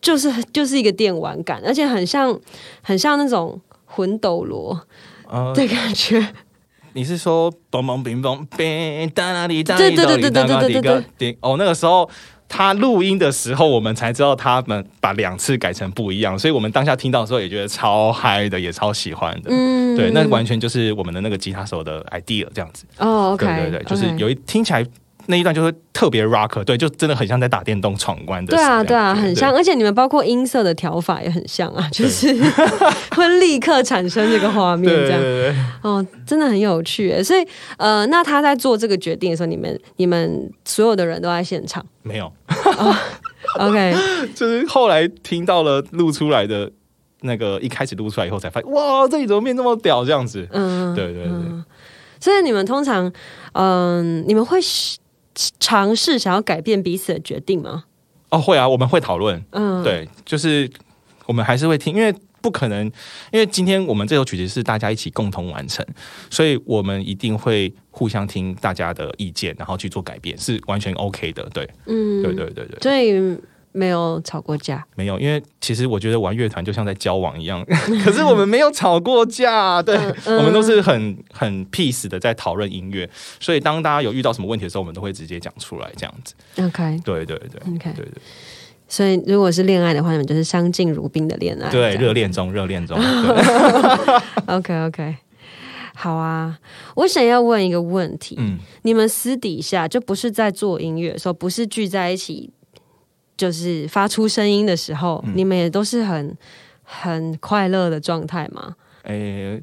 [0.00, 2.40] 就是就是一个电玩感，而且很像
[2.82, 4.86] 很像那种魂斗罗
[5.54, 6.34] 的感觉。
[6.94, 11.04] 你是说嘣嘣乒嘣乒哒啦哩哒哩哒哩哒啦哩个？
[11.40, 12.08] 哦，那个时候。
[12.52, 19.50] 他录音的时候，我们才知道他们把两次改成不一样，所以我们当下听到的时候也觉得超嗨的，也超喜欢的。
[19.50, 22.84] 嗯，对，那完全就是我们的那个吉他手的 idea 这样子。
[22.98, 24.84] 哦，OK，对对对，就是有一听起来。
[25.30, 28.54] 那一段就会特别 rock，对，就真的很像在打电动闯关的。
[28.54, 32.34] 对啊，对啊，很像，而且你们包括音色的调法也很像啊，就是
[33.16, 35.20] 会立刻产生这个画面，这样。
[35.82, 37.22] 哦，真的很有趣。
[37.22, 37.46] 所以，
[37.78, 41.84] 呃，那他在做这个决定的时候，你们、你们所有的人都在现场？
[42.02, 42.30] 没有。
[43.58, 43.94] OK，
[44.34, 46.70] 就是后来听到了录出来的
[47.22, 50.04] 那个，一开始录出来以后才发现，哇，这里怎么变这么屌？
[50.04, 50.46] 这样子。
[50.50, 51.34] 嗯，对对对。
[52.20, 53.10] 所以你们通常，
[53.52, 54.58] 嗯，你们会。
[55.34, 57.84] 尝试想要改变彼此的决定吗？
[58.30, 59.42] 哦，会啊，我们会讨论。
[59.50, 60.70] 嗯，对，就是
[61.26, 62.86] 我们还是会听，因为不可能，
[63.32, 65.84] 因为今天我们这首曲子是大家一起共同完成，
[66.30, 71.42] 所以我们一定会互相听大家的意见，然后去做改变，是完全 OK 的。
[71.52, 72.78] 对，嗯，对对对对。
[72.80, 73.38] 所以
[73.72, 77.64] 没有吵过架，没有，因为其实我觉得玩乐团就像在交往一样，
[78.04, 86.34] 可是我们没有吵过架，对，我们都是很很 peace 的在讨论音乐，所以当大家有遇到什么问题的时候，我们都会直接讲出来，这样子。
[86.60, 88.12] OK，对对对，OK，对对。
[88.88, 92.98] 所以如果是恋爱的话，你们就是相敬如宾的恋爱，对，热恋中，热恋中。
[94.46, 95.16] OK OK，
[95.94, 96.58] 好啊，
[96.96, 102.50] 我想要问一个问题，嗯，你们私底下就不是在做音乐的时候，不是聚在一起。
[103.40, 106.36] 就是发出声音的时候，你们也都是很
[106.82, 108.74] 很快乐的状态吗？
[109.04, 109.58] 诶，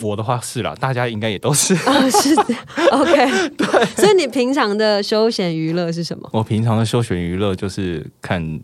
[0.00, 2.54] 我的话是啦，大家应该也都是啊，是的
[2.92, 3.84] OK， 对。
[3.96, 6.30] 所以你平常的休闲娱乐是什么？
[6.32, 8.60] 我平常的休闲娱乐就是看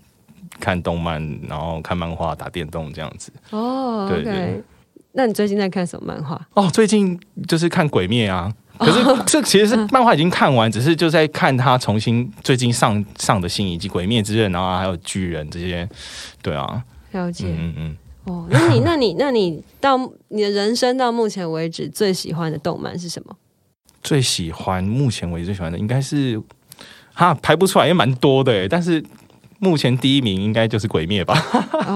[0.61, 3.33] 看动漫，然后看漫画、打电动这样子。
[3.51, 4.63] 哦，OK。
[5.15, 6.41] 那你最近在看什么漫画？
[6.55, 8.55] 哦，最近就是看《鬼灭》啊。
[8.85, 15.89] 可是 这其实是漫画已经看完，只是就在看他重新最近上上的新以及《鬼灭之刃》，然后还有巨人这些，
[16.43, 19.97] 对啊，了解，嗯嗯，哦，那你那你那你到
[20.29, 23.37] 你的人生到目前为止最喜欢的动漫是什么？
[24.03, 26.41] 最喜欢目前为止最喜欢的应该是
[27.15, 29.03] 哈排不出来，也蛮多的，但是
[29.59, 31.35] 目前第一名应该就是《鬼灭》吧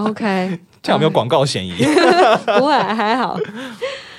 [0.07, 1.73] ？OK， 这样有没有广告嫌疑？
[1.75, 3.37] 不会，还好。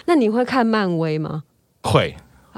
[0.06, 1.44] 那你会看漫威吗？
[1.84, 2.16] 会。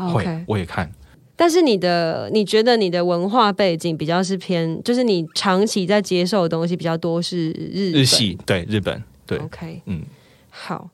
[0.07, 0.89] 会，我也看。
[1.35, 9.37] 但是你的，你觉得你的文化背景比较是偏，就是你长期在接受的东西比较多是日日系，对日本，对。
[9.37, 10.03] OK，嗯，
[10.49, 10.89] 好。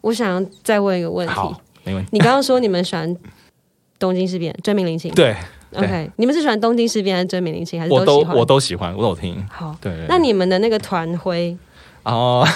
[0.00, 1.34] 我想再问一个问题，
[1.84, 2.10] 没问题。
[2.12, 3.16] 你刚刚说你们喜欢
[3.98, 5.34] 东京事变、追名林檎，对
[5.74, 6.10] ，OK。
[6.16, 7.78] 你们是喜欢东京事变还是追名林檎？
[7.78, 9.44] 还是我都我都喜欢，我都听。
[9.48, 10.06] 好，对。
[10.08, 11.56] 那你们的那个团徽
[12.04, 12.46] 哦。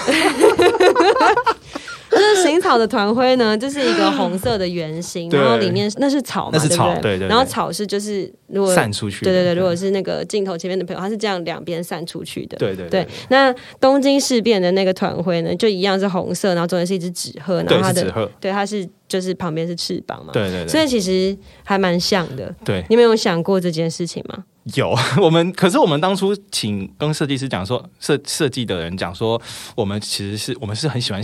[2.11, 7.17] 就 是行草的团徽呢，就是一个红色的圆形，然后里面那是草嘛，对不对？
[7.27, 12.57] 然后草是就是如果散出去，对对对，如果是那个镜头前面的朋友，它是这样两边散出去的。
[12.57, 13.07] 对对对。
[13.29, 20.33] 那东京事变的那个团徽呢，就一样是红色，然后中间是一只纸鹤，然后它的对它是就是旁边是翅膀嘛。
[20.33, 20.67] 对对对。
[20.67, 22.53] 所以其实还蛮像的。
[22.65, 22.83] 对。
[22.89, 24.43] 你们有想过这件事情吗？
[24.75, 29.41] 有， 我们可是我们当初请跟设计师讲说，设设计的人讲说，
[29.75, 31.23] 我们其实是我们是很喜欢。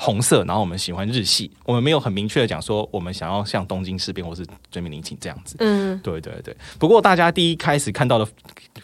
[0.00, 5.56] 红色，然后我们喜欢日系，我们没有很明确的讲说我们想要像东京事变或是追名林檎这样子。
[5.58, 6.56] 嗯，对对对。
[6.78, 8.24] 不过大家第一开始看到的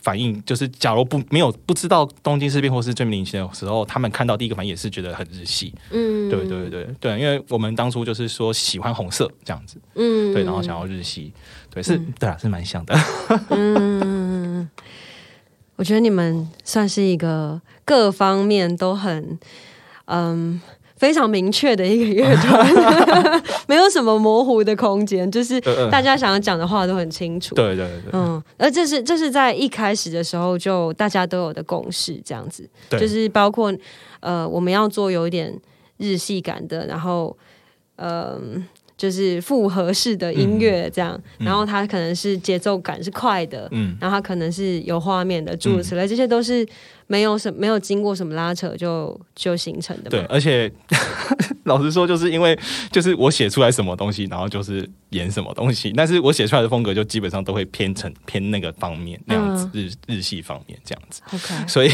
[0.02, 5.72] 反应就是，假如不没有不知道东京事变或是追名林檎的时候，他们看到第一个反应也是觉得很日系。
[5.90, 9.78] 嗯，对对对对，因为我们当初就是说喜欢红色这样子。
[9.94, 11.32] 嗯，对，然后想要日系，
[11.70, 12.98] 对，是，对啊，是蛮像的。
[13.50, 14.68] 嗯，
[15.76, 19.38] 我觉得你们算是一个各方面都很，
[20.06, 20.60] 嗯。
[21.04, 27.54] 非常明确的一个乐团， 没有什么模糊的空间，就是大家想要讲的话都很清楚。
[27.54, 33.70] 对对对，嗯，而这是这是在一开始的时候就大家都有的共识，这样子，就是包括
[34.20, 35.54] 呃，我们要做有一点
[35.98, 37.36] 日系感的，然后
[37.96, 38.64] 嗯。
[38.96, 46.64] 就是复合式的音乐这样，然后它可能是节奏感是快的，嗯，然后它可能是有画面的，诸如此类，这些都是
[47.06, 50.10] 没有什没有经过什么拉扯就就形成的。
[50.10, 50.70] 对，而且
[51.64, 52.58] 老实说，就是因为
[52.90, 61.22] 就是我写出来什么东西，然后就是演什么东西，但是我写出来的风格就基本上都会偏成偏那个方面那样子，日日系方面这样子。
[61.32, 61.90] OK，所以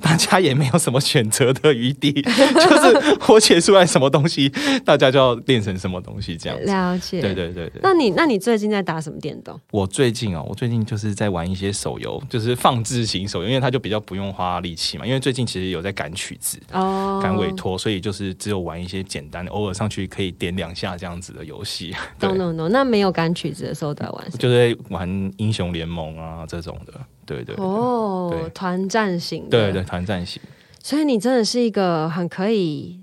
[0.00, 4.48] 大家也没有什么选择的余地， 就是我写出来什么东西，
[4.84, 6.36] 大家就要练成什么东西。
[6.36, 7.80] 这样了解，对对对对。
[7.82, 9.58] 那你那你最近在打什么电动？
[9.70, 15.06] 我最近哦，我最近就是在玩一些手游，就是放置型手游，因为它就比较不用花力气嘛。
[15.06, 21.94] 因为最近其实有在赶曲子哦，赶委托，所以就是只有玩一些简单的，偶尔上去可以点两下这样子的游戏。
[22.20, 26.92] no no no，那没有赶曲子的时候在玩，就是玩英雄联盟啊这种的。
[27.24, 30.40] 对对哦，团战型，对对团战型。
[30.82, 33.00] 所以你真的是一个很可以。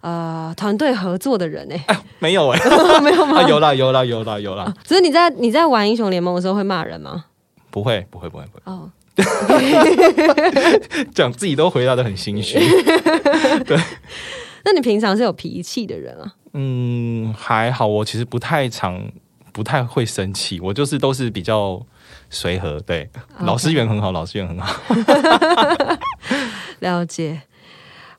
[0.00, 2.58] 呃，团队合作的人哎，没有哎，
[3.00, 3.40] 没有吗？
[3.48, 4.74] 有啦，有啦，有啦，有啦。
[4.84, 7.26] 所以你在你在玩英雄联盟的时候会骂人吗？
[7.70, 8.62] 不会，不会，不会，不会。
[8.64, 8.90] 哦，
[11.14, 12.58] 讲自己都回答的很心虚。
[13.64, 13.76] 对，
[14.64, 16.34] 那你平常是有脾气的人啊？
[16.54, 19.10] 嗯，还好，我其实不太常，
[19.52, 21.80] 不太会生气，我就是都是比较
[22.30, 22.80] 随和。
[22.80, 23.08] 对，
[23.40, 24.82] 老师缘很好，老师缘很好。
[26.80, 27.42] 了解。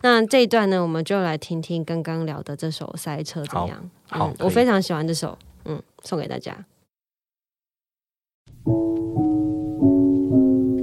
[0.02, 3.90] 那这一段呢，我们就来听听刚刚聊的这首《塞车》怎样？
[4.10, 6.66] 好，我非常喜欢这首，嗯，送给大家。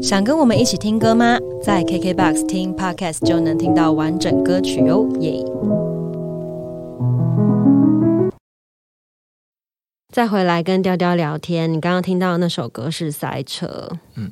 [0.03, 1.37] 想跟我们一起听歌吗？
[1.63, 5.45] 在 KKBOX 听 Podcast 就能听到完整歌曲哦，耶！
[10.11, 11.71] 再回来跟雕雕聊天。
[11.71, 13.67] 你刚刚听到那首歌是《塞车》。
[14.15, 14.31] 嗯，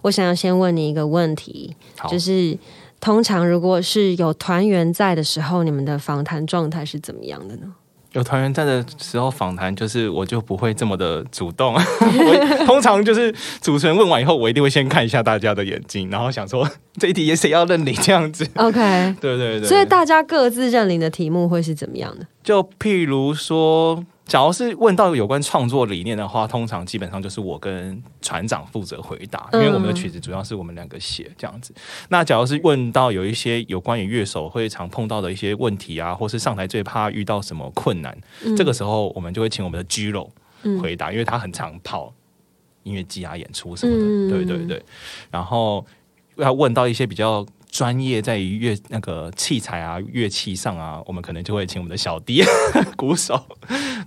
[0.00, 1.76] 我想要先问你一个问题，
[2.08, 2.58] 就是
[2.98, 7.74] 通常如果是有团员在的时候，你们的访谈状态是怎么样的呢？
[8.14, 11.74] 有团员在的时候，访谈就是我就不会这么的主动。
[12.00, 18.46] 我通常就是主持人问完以后，我一定会先看一下大家的眼睛，然后想说这一题谁要认领这样子。
[18.54, 18.80] OK，
[19.20, 19.68] 对对对。
[19.68, 22.26] 所以大家各自认领的题目会是怎么样的？
[22.42, 24.04] 就譬如说。
[24.26, 31.74] 假如是问到有关创作理念的话，通常基本上就是我跟船长负责回答，因为我们的曲子主要是我们两个写这样子。
[32.08, 38.16] 那假如是问到有一些有关于乐手会常碰到的一些问题啊，或是上台最怕遇到什么困难，
[38.56, 40.30] 这个时候我们就会请我们的 G 肉
[40.80, 42.12] 回答，因为他很常跑
[42.84, 44.82] 音乐季啊、演出什么的，对对对。
[45.30, 45.84] 然后
[46.36, 47.46] 要问到一些比较。
[47.74, 52.40] 专业在于乐那个器材啊乐器上啊，我们可能就会请我们的小弟
[52.94, 53.34] 鼓手，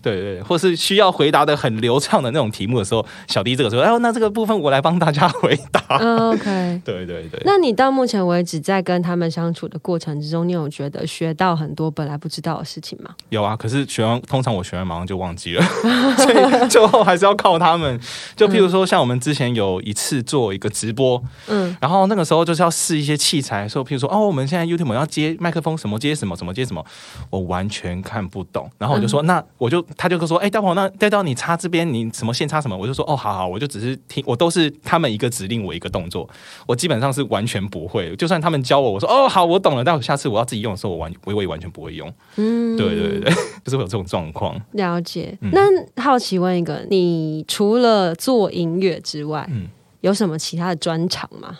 [0.02, 5.82] 对对，或是需要回答的很流畅的那种题目的时候，小弟这个时候，哎呦，那这个部分我来帮大家回答。
[6.00, 7.42] 嗯、OK， 对对对。
[7.44, 13.14] 那你到目前为止在跟他们相处的过程之中，你有觉得学到很多本来不知道的事情吗？
[13.28, 15.62] 有啊，可是学完通常我学完马上就忘记了，
[16.16, 18.00] 所以最后还是要靠他们。
[18.34, 23.57] 就譬如说，像我们之前有一次做一个直播，嗯，然后那个时候就是要试一些器材。
[23.62, 26.84] 来说，譬如说，哦，我们现在 YouTube 要接麦克风，什么接什么，什么接什么，
[27.30, 28.70] 我完全看不懂。
[28.78, 32.78] 然后我就说，那我就他就说，哎，大鹏，那带到你插这边，你什么线插什么？
[32.78, 36.30] 我就说，哦，好好，我就只是听，我都是他们一个指令，我一个动作，
[36.66, 38.16] 我基本上是完全不会。
[38.16, 39.84] 就算他们教我，我说，哦，好，我懂了。
[39.84, 42.12] 但我下次我要自己用的时候，我完我我也完全不会用。
[42.36, 43.32] 嗯，对对对，
[43.64, 44.60] 就是会有这种状况。
[44.74, 45.38] 了解。
[45.52, 45.62] 那
[46.02, 49.68] 好奇问一个，你除了做音乐之外，嗯，
[50.02, 51.60] 有什么其他的专长吗？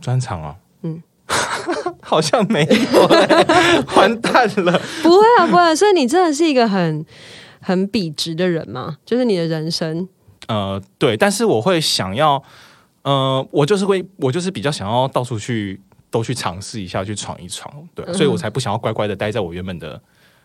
[0.00, 1.02] 专长啊，嗯。
[2.02, 3.06] 好像没有，
[3.96, 4.80] 完蛋了！
[5.02, 5.76] 不会啊，不会。
[5.76, 7.04] 所以你真的是一个很
[7.60, 8.96] 很笔直的人吗？
[9.06, 10.08] 就是你的人生？
[10.48, 11.16] 呃，对。
[11.16, 12.42] 但是我会想要，
[13.02, 17.72] 呃，我就是会，我就是比较想要到处去，都去尝试一下，去闯一闯。
[17.94, 20.00] 对，所以我才不想要乖乖的待在我原本的。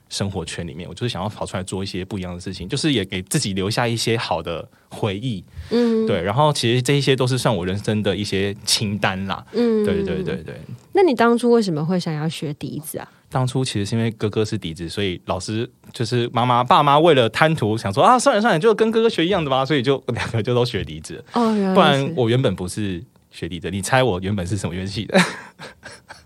[0.10, 5.44] 生活圈里面，我就是想要跑出来做一些不一样的事情，就是也给自己留下一些好的回忆。
[5.72, 6.22] 嗯，对。
[6.22, 9.46] 然后其实这一些都是算我人生的一些清单啦。
[9.54, 10.56] 嗯，对对对对。
[10.94, 13.12] 那你当初为什么会想要学笛子啊？
[13.30, 21.22] 当初其实是因为哥哥是笛子，所以老师就是妈妈爸妈为了贪图，想说啊，算了算了，就跟哥哥学一样的吧，所以就两个就都学笛子。
[21.34, 25.20] 哦，不然我原本不是学笛子，你猜我原本是什么乐器的？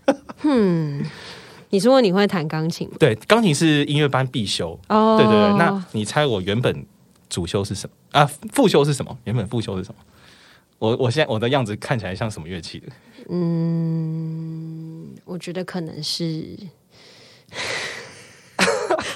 [0.44, 1.04] 嗯。
[1.70, 2.90] 你说你会弹钢琴？
[2.98, 4.78] 对，钢琴是音乐班必修。
[4.88, 5.58] 哦，对对对。
[5.58, 6.84] 那你猜我原本
[7.28, 8.20] 主修是什么？
[8.20, 9.16] 啊，副修是什么？
[9.24, 10.00] 原本副修是什么？
[10.78, 12.86] 我我现在我的样子看起来像什么乐器的？
[13.28, 16.58] 嗯，我觉得可能是。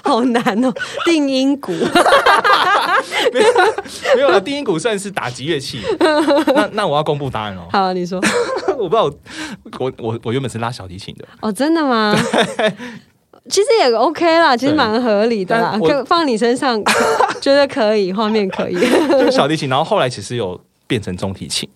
[0.04, 0.72] 好难哦，
[1.04, 1.72] 定音鼓。
[3.32, 3.46] 没有
[4.16, 5.80] 没有了，定音鼓算是打击乐器。
[6.54, 7.66] 那那我要公布答案哦。
[7.72, 8.20] 好，你说。
[8.78, 9.04] 我不知道，
[9.80, 11.26] 我我我原本是拉小提琴的。
[11.40, 12.14] 哦，真的吗？
[13.48, 15.78] 其实也 OK 啦，其实蛮合理的啦。
[16.06, 16.82] 放你身上，
[17.40, 18.74] 觉得可以，画面可以。
[19.10, 21.68] 就小提琴，然后后来其实有变成中提琴。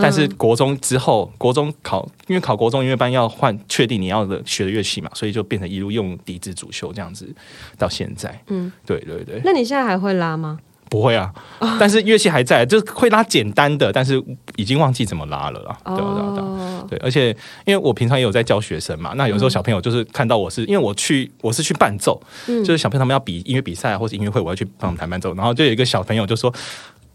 [0.00, 7.28] 但是国中之后，国中考，因为考国中音乐班要换，确定你要的学的乐器嘛，所以就变成一路用笛子主修这样子，
[7.76, 8.40] 到现在。
[8.48, 9.40] 嗯，对对对。
[9.44, 10.58] 那你现在还会拉吗？
[10.88, 11.32] 不会啊，
[11.80, 14.22] 但是乐器还在，就是会拉简单的，但是
[14.56, 15.78] 已经忘记怎么拉了啦。
[15.86, 17.30] 对对对，对，而且
[17.64, 26.52] 因为我平常也有在教学生嘛，那有时候小朋友就是看到我是因为我去我是去伴奏，就是小朋友他们要比音乐比赛或者音乐会，我要去帮他们弹伴奏，然后就有一个小朋友就说：“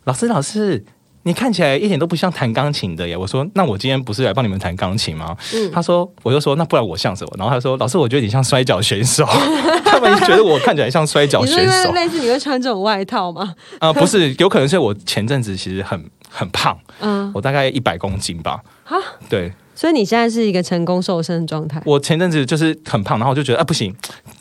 [0.06, 0.84] 老师，老师。”
[1.28, 3.18] 你看起来一点都不像弹钢琴的耶！
[3.18, 5.36] 我说，那我今天不是来帮你们弹钢琴吗？
[5.74, 7.34] 他说，我就说，那不然我像什么？
[7.38, 9.26] 然后他说，老师，我觉得你像摔跤选手。
[9.84, 11.92] 他们觉得我看起来像摔跤选手。
[11.92, 13.54] 类似你会穿这种外套吗？
[13.80, 18.62] 啊，不是，有可能是我前阵子其实很很胖，嗯，我大概一百公斤吧。
[18.86, 18.96] 啊，
[19.28, 21.82] 对，所以你现在是一个成功瘦身的状态。
[21.86, 23.94] 我前阵子就是很胖，然后我就觉得啊，不行，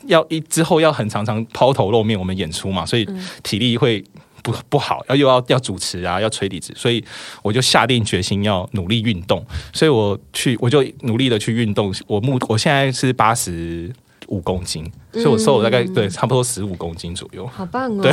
[0.05, 3.05] 要一之后要很常常抛头露面，我们演出嘛，所以
[3.43, 4.01] 体力会。
[4.47, 7.03] 不不好，要又要要主持啊，要吹笛子，所以
[7.43, 9.45] 我就下定决心要努力运动。
[9.73, 11.93] 所以我去，我就努力的去运动。
[12.07, 13.91] 我目我现在是八十
[14.27, 17.45] 五公斤，所以我瘦了大概对差不多十五公斤左右。
[17.47, 18.01] 好棒哦！
[18.01, 18.11] 对，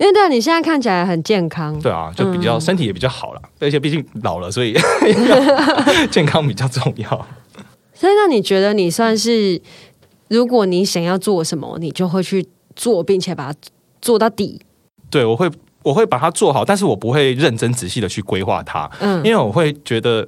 [0.00, 1.78] 因为对你现在看起来很健康。
[1.80, 4.76] 对啊，就比较身体也比较好了，而且毕竟老了，所以
[6.10, 7.08] 健康比较重要。
[7.94, 9.62] 所以那你觉得你算是，
[10.26, 13.58] 如果你想要做什么，你就会去做，并且把它
[14.00, 14.60] 做到底。
[15.10, 15.50] 对，我会
[15.82, 20.26] 我会把它做好，但是我不会认真仔细的去规划它，嗯，因为我会觉得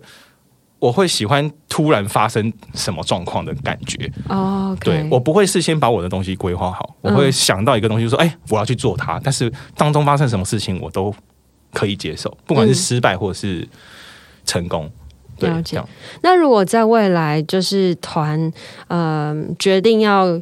[0.79, 4.77] 我会喜欢突然发生什么状况的感觉哦。
[4.81, 9.21] 对我不会事先把我的东西规划好，我会想到一个东西说，哎，我要去做它。
[9.23, 11.15] 但是当中发生什么事情，我都
[11.73, 13.69] 可以接受，不管是失败或是
[14.45, 14.91] 成功。
[15.39, 15.83] 了解。
[16.23, 18.53] 那如果在未来，就是团
[18.89, 20.41] 呃决定要。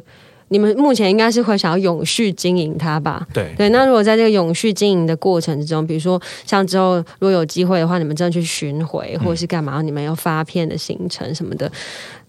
[0.51, 3.25] 你们目前应该是会想要永续经营它吧？
[3.33, 3.69] 对对。
[3.69, 9.81] 那如果在这个永续经营的过程之中，比如说像之后如果有机会的话，你们真的去巡回或者是干嘛？
[9.81, 11.71] 你们要发片的行程什么的，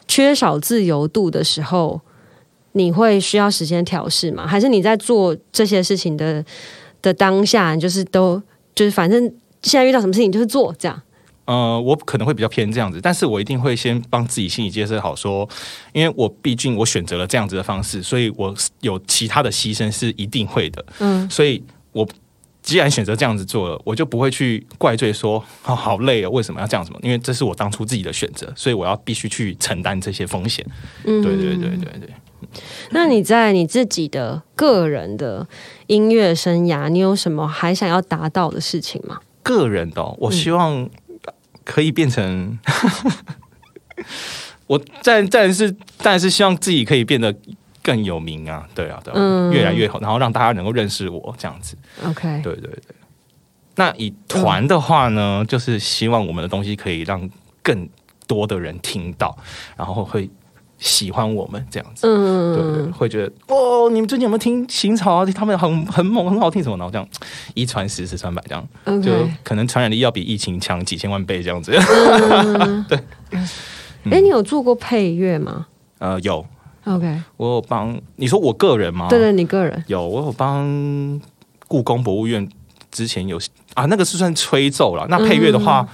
[0.07, 2.01] 缺少自由度的时候，
[2.73, 4.47] 你会需要时间调试吗？
[4.47, 6.45] 还是你在做这些事情的
[7.03, 8.41] 的当下，就是都
[8.73, 9.21] 就是反正
[9.63, 11.03] 现在遇到什么事情就是做这样？
[11.45, 15.49] 呃，我可能会比较偏这样子，但是我一定会先帮自己心理建设好，说，
[15.93, 20.85] 因为我毕竟我选择了这样子的方式，所以我有其他的牺牲是一定会的。
[21.01, 22.09] 嗯，所以我
[22.63, 26.99] 既然选择这样子做了，我就不会去怪罪说啊好累啊，为什么要这样子嘛？
[27.03, 30.65] 因为这是我当初自己的选择，所以我要必须去承担这些风险。
[31.05, 32.09] 嗯，对对对对对。
[32.91, 35.49] 那你在你自己的个人的
[35.89, 39.19] 音乐生涯，你有什么还想要达到的事情吗？
[39.43, 40.89] 个人的，我希望。
[41.65, 42.59] 可以变成，
[44.67, 47.35] 我但但是但是希望自己可以变得
[47.83, 49.13] 更有名啊，对啊，对，
[49.51, 51.77] 越来越好，然后让大家能够认识我这样子。
[52.05, 52.83] OK，对对对。
[53.77, 57.29] 那以团的话呢，就是希望我们的东西可以让
[57.63, 57.89] 更
[58.27, 59.37] 多的人听到，
[59.77, 60.29] 然后会。
[60.83, 65.25] 喜欢我们这样子，嗯，对对，会觉得哦，你们最近有没有听新潮啊？
[65.27, 66.77] 他们很很猛，很好听什么？
[66.77, 67.09] 然后这样
[67.55, 69.13] 一传十，十传百，这样就
[69.45, 71.71] 可能传染力要比疫情强几千万倍这样子。
[72.89, 72.99] 对，
[74.11, 75.67] 哎，你有做过配乐吗？
[75.99, 76.45] 呃，有。
[76.85, 79.07] OK，我有帮你说我个人吗？
[79.09, 81.21] 对对，你个人有，我有帮
[81.69, 82.49] 故宫博物院
[82.91, 83.39] 之前有
[83.75, 85.07] 啊，那个是算吹奏了。
[85.09, 85.87] 那配乐的话。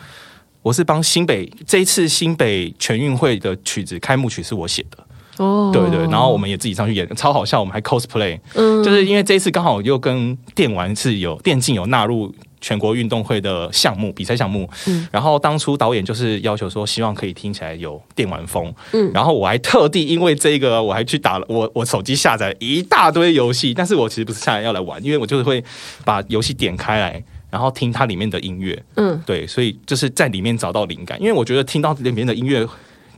[0.62, 4.98] 我是帮新北这一次新北全运会的曲子开幕曲是我写的。
[5.38, 25.62] 哦，对对，然后我们也自己上去演，超好笑，我们还 cosplay，嗯，就是因为这一次刚好又跟电玩是有电竞有纳入全国运动会的项目比赛项目，嗯，然后当初导演就是要求说希望可以听起来有电玩风，嗯，然后我还特地因为这个我还去打了我我手机下载一大堆游戏，但是我其实不是下来要来玩，因为我就是会
[26.04, 27.22] 把游戏点开来。
[27.50, 31.18] 然后听它里面的音乐，嗯，对，所以就是在里面找到灵感。
[31.20, 32.66] 因为我觉得听到里面的音乐，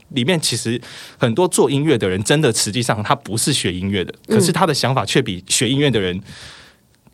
[0.09, 0.79] 里面其实
[1.17, 6.17] 很多做音乐的人，真的实际上他不是学音乐的，可是他的想法却比学音乐的人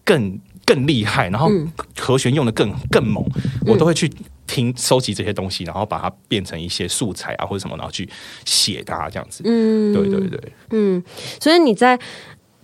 [0.04, 1.50] 更更厉害，然后
[1.98, 3.26] 和弦用的更更猛。
[3.66, 4.08] 我都会去
[4.46, 8.08] 听收集这些东西，然后把它变成一些素材啊或者什么，然后去
[8.46, 9.42] 写它这样子。
[9.44, 11.04] 嗯，对对对，嗯，
[11.42, 12.00] 所以你在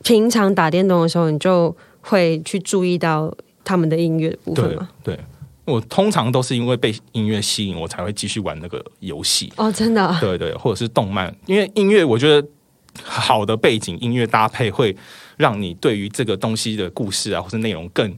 [0.04, 3.36] 平常打电动的时候，你就会去注意到。
[3.64, 4.89] 他们的音乐部分吗？
[5.03, 5.18] 对，
[5.66, 9.51] 我通常都是因为被音乐吸引，我才会继续玩那个游戏。
[9.55, 10.16] 哦，真的？
[10.20, 12.45] 对对，或者是动漫，因为音乐，我觉得
[13.03, 14.95] 好的背景音乐搭配会
[15.38, 18.14] 让你对于这个东西的故事啊，或是内容更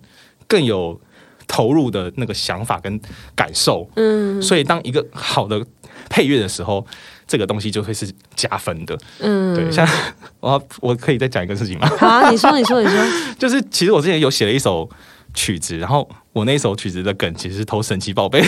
[0.47, 0.99] 更有
[1.47, 2.99] 投入的那个想法跟
[3.35, 3.87] 感受。
[3.95, 5.63] 嗯，所以当一个好的
[6.09, 6.85] 配乐的时候，
[7.27, 8.97] 这个东西就会是加分的。
[9.19, 9.87] 嗯，对，像
[10.41, 11.87] 我我可以再讲一个事情吗？
[11.99, 12.97] 好，你说，你说，你说，
[13.37, 14.89] 就是其实我之前有写了一首。
[15.35, 18.41] 曲子，然后我那首曲子的梗其实是偷神奇宝贝，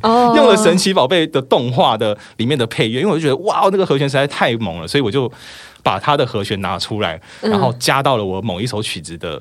[0.00, 5.30] 哦， 用了神奇宝贝的动画的里面的配乐，因为我就觉得哇，那个和弦实在太猛了，所以我就
[5.82, 9.40] 把它的和弦拿出来，然后加到了我某一首曲子的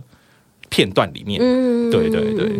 [0.69, 1.39] 片段里面。
[1.41, 2.51] 嗯，对对对，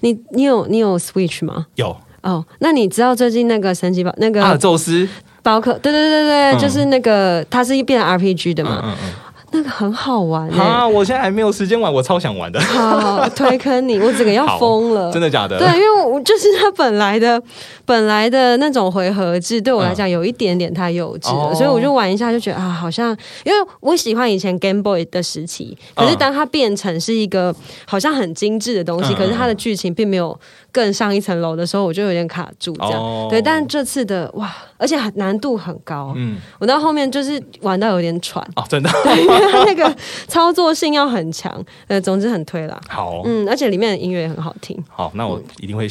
[0.00, 1.66] 你你有你有 Switch 吗？
[1.74, 5.08] 有哦，那你知道最近那个神奇宝那个啊，宙斯
[5.42, 8.80] 宝可，对对对对，就是那个它是一变 RPG 的嘛。
[8.84, 9.12] 嗯嗯。
[9.52, 10.86] 那个很好玩啊！
[10.86, 12.58] 我现在还没有时间玩，我超想玩的。
[12.60, 15.12] 好，推坑你，我整个要 疯了。
[15.12, 15.58] 真的假的？
[15.58, 17.40] 对，因为我就是它本来的
[17.84, 27.54] 本来的那种回合制，对我来讲有一点点太幼稚了，所以我就玩一下就觉得啊，好像因为我喜欢以前 Game Boy 的时期，可是当它变成是一个
[27.86, 30.38] 好像很精致的东西，可是它的剧情并没有
[30.72, 33.28] 更上一层楼的时候，我就有点卡住这样。
[33.28, 38.90] 对，但这次的哇，而且难度很高，嗯，我到后面就是玩到有点喘哦，真的。
[39.66, 39.94] 那个
[40.26, 42.80] 操作性要很强，呃，总之很推啦。
[42.88, 44.82] 好，嗯，而且里面的音乐也很好听。
[44.88, 45.86] 好，那我一定会，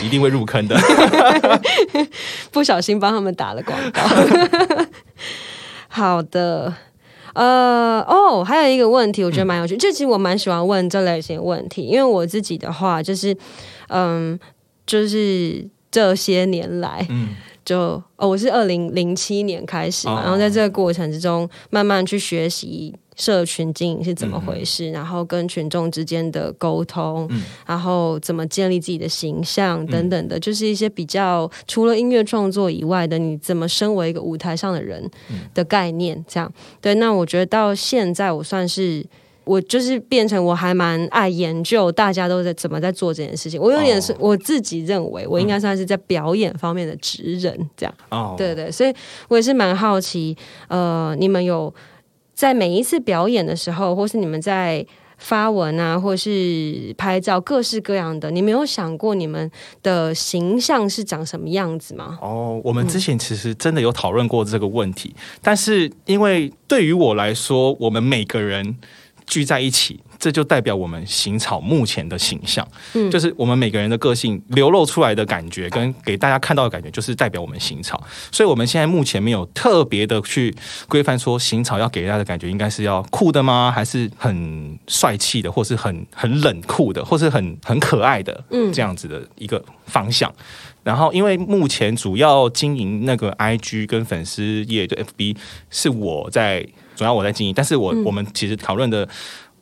[0.00, 0.76] 一定会入坑的。
[2.50, 4.02] 不小心帮他们打了广告。
[5.88, 6.74] 好的，
[7.34, 9.76] 呃，哦，还有一个问题，我觉得蛮有趣。
[9.76, 13.36] 这其实我蛮喜欢问这类型的问题，因为我自己的话，就是，
[13.88, 14.38] 嗯，
[14.86, 17.28] 就是这些年来，嗯。
[17.64, 27.26] 就哦，我是二零零七年开始嘛，然后在这个过程之中，慢慢去学习社群经营是怎么回事，然后跟群众之间的沟通，
[27.64, 35.10] 然后怎么建立自己的形象等等的，就是一些比较除了音乐创作以外的，你怎么身为一个舞台上的人
[35.54, 36.52] 的概念，这样。
[36.82, 36.94] 对。
[36.96, 39.02] 那我觉得到现在，我算是
[39.44, 43.60] 我就是变成我还蛮爱研究，大家都在怎么在做这件事情。
[43.60, 47.94] 我有点是我自己认为，我应该算是在表演方面的职人，这样。
[48.10, 48.92] 哦，对对，所以
[49.28, 50.36] 我也是蛮好奇，
[50.68, 51.72] 呃，你们有。
[52.36, 54.84] 在每一次表演的时候，或是你们在
[55.18, 59.48] 发文啊，或是拍照，各式各样的，你没有想过你们
[59.84, 62.18] 的形象是长什么样子吗？
[62.20, 68.76] 哦，我们之前其实真的有讨论过这个问题，但是因为对于我来说，我们每个人
[69.26, 70.00] 聚在一起。
[70.16, 78.02] 这就代表我们行草目前的形象，嗯，就是我们每个人的个性流露出来的感觉，跟给大家看到的感觉，就是代表我们行草。
[78.32, 80.54] 所以，我们现在目前没有特别的去
[80.88, 83.70] 规范说行草要给大家的感觉应该是要酷的吗？
[83.74, 90.32] 还是很帅气的，或是很很冷酷的，或是很很可爱的，嗯，这样子的一个方向。
[90.84, 95.36] 然后，因为目前主要经营那个 IG 跟粉丝页的 FB
[95.70, 96.64] 是我在
[96.94, 99.08] 主要我在经营，但是我我们其实讨论的。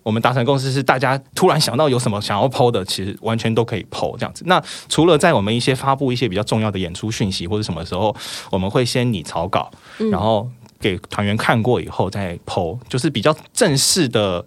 [0.05, 4.43] 我们达成共识是，大家突然想到有什么想要剖的，其实完全都可以剖这样子。
[4.49, 8.13] 那除了在我们一些发布一些比较重要的演出讯息或者什么时候，
[8.51, 9.71] 我们会先拟草稿，
[10.11, 10.51] 然后
[10.81, 14.45] 给团员看过以后再剖，就是比较正式的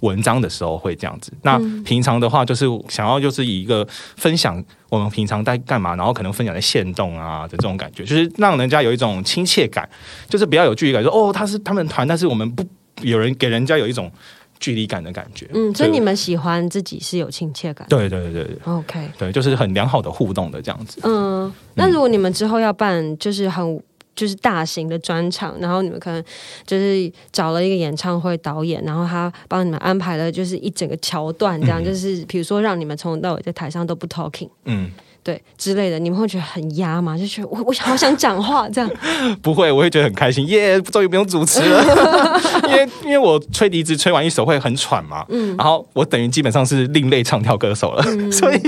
[0.00, 1.32] 文章的时候会这样子。
[1.42, 3.86] 那平常的话，就是想要就是以一个
[4.16, 9.88] 分享我们平常在干嘛，然后可能分享在线动啊的这种感觉，就是让人家有一种亲切感，
[10.28, 12.64] 就是比较有距离感，说哦他是他们团，但是我们不
[13.02, 14.10] 有人给人家有一种。
[14.58, 20.98] 距离感的感觉，嗯，所以你们喜欢自己是有亲切感，对对对对，OK，对，就是很良好的互动的这样子。
[21.02, 23.78] 嗯，那如果你们之后要办，就是很
[24.16, 26.24] 就是大型的专场，然后你们可能
[26.66, 34.90] 就是找了一个演唱会导演，然后他帮你们安排了就是一整个桥段，这样就是比如说让你们从头到尾在台上都不 talking，嗯。
[35.26, 37.18] 对之类的，你们会觉得很压吗？
[37.18, 38.88] 就觉得我我好想讲话这样。
[39.42, 42.40] 不会，我会觉得很开心，耶，终于不用主持了。
[42.68, 48.60] 因为因为我吹笛子吹完一首会很喘嘛，嗯，然后我等于基本上是另类唱跳歌手了， 所以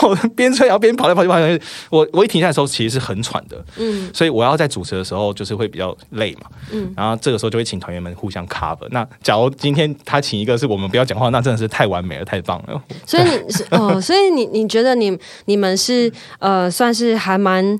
[0.00, 8.88] 我边吹然后边跑来跑去跑去，我我一停下来的时候其实是很喘的，嗯，所以我要在主持的时候就是会比较累嘛，嗯，然后这个时候就会请团员们互相 cover。
[8.90, 12.82] 那假如今天他请一个是我们不要讲话，那真的是太完美了，太棒了。
[13.04, 15.97] 所以你是哦，所以你你觉得你你们是。
[15.98, 17.78] 是呃，算是还蛮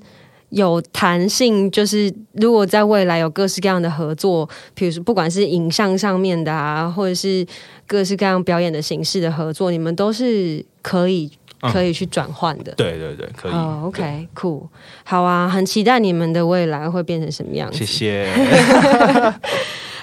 [0.50, 1.70] 有弹性。
[1.70, 7.46] 就是如果在未来有各式各样的合作，比如说不管是影像上面的啊，或者是
[7.86, 12.72] 各式各样表演的形式的合作，你们都是可以可以去转换的。
[12.72, 13.52] 对对对，可以。
[13.52, 14.62] 哦，OK，cool，
[15.04, 17.78] 好啊，很期待你们的未来会变成什么样子。
[17.78, 18.28] 谢谢。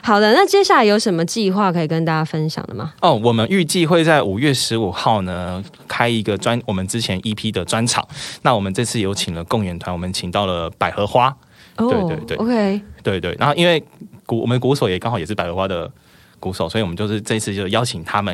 [0.05, 2.93] 好的，那接下来有什么计划可以跟大家分享的吗？
[3.01, 8.07] 哦，我们预计会在五月十五号呢开一个专，我们之前 EP 的专场。
[8.43, 11.35] 那我们这次有请了共演团，我们请到了百合花。
[11.75, 13.35] 对对对，OK，对对。
[13.39, 13.83] 然后因为
[14.27, 15.91] 鼓，我们鼓手也刚好也是百合花的
[16.39, 18.31] 鼓手，所以我们就是这次就邀请他们，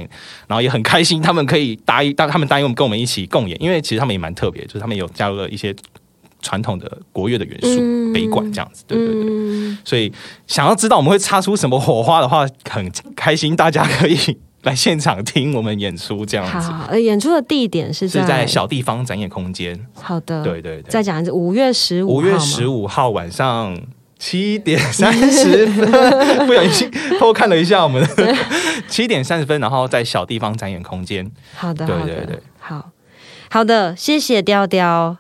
[0.47, 5.73] 然后也很开心，他们可以答应，当他们答应我们跟我们一起共演，因为其实他们也蛮特别，就是他们有加入了一些。
[6.41, 9.77] 传统的国乐的元素，北管这样子，对对对。
[9.85, 10.11] 所以
[10.47, 16.69] 想要知道我们会擦出什么火花的话，很开心，大家可以来现场听我们演出这样子。
[16.69, 19.79] 好，演出的地点是在在小地方展演空间。
[19.93, 20.89] 好的，对对对。
[20.89, 23.75] 再讲一次，五月十五，五月十五号晚上
[24.19, 28.35] 七点三十分，不小心偷看了一下我们的
[28.87, 31.29] 七点三十分，然后在小地方展演空间。
[31.55, 32.91] 好的，对对对，好
[33.49, 35.17] 好的，谢谢雕雕。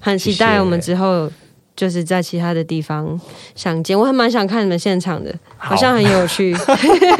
[0.00, 1.30] 很期待我们之后
[1.76, 3.18] 就是在其他的地方
[3.54, 6.54] 相见，我还蛮想看你们现场的，好像很有趣。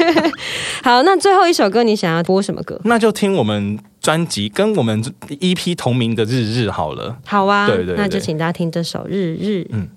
[0.83, 2.79] 好，那最后一首歌你想要播什么歌？
[2.85, 7.17] 那就听我们专辑跟我们 EP 同名的《日日》好了。
[7.25, 9.61] 好啊，对对，那就请大家听这首《日日》。
[9.71, 9.89] 嗯。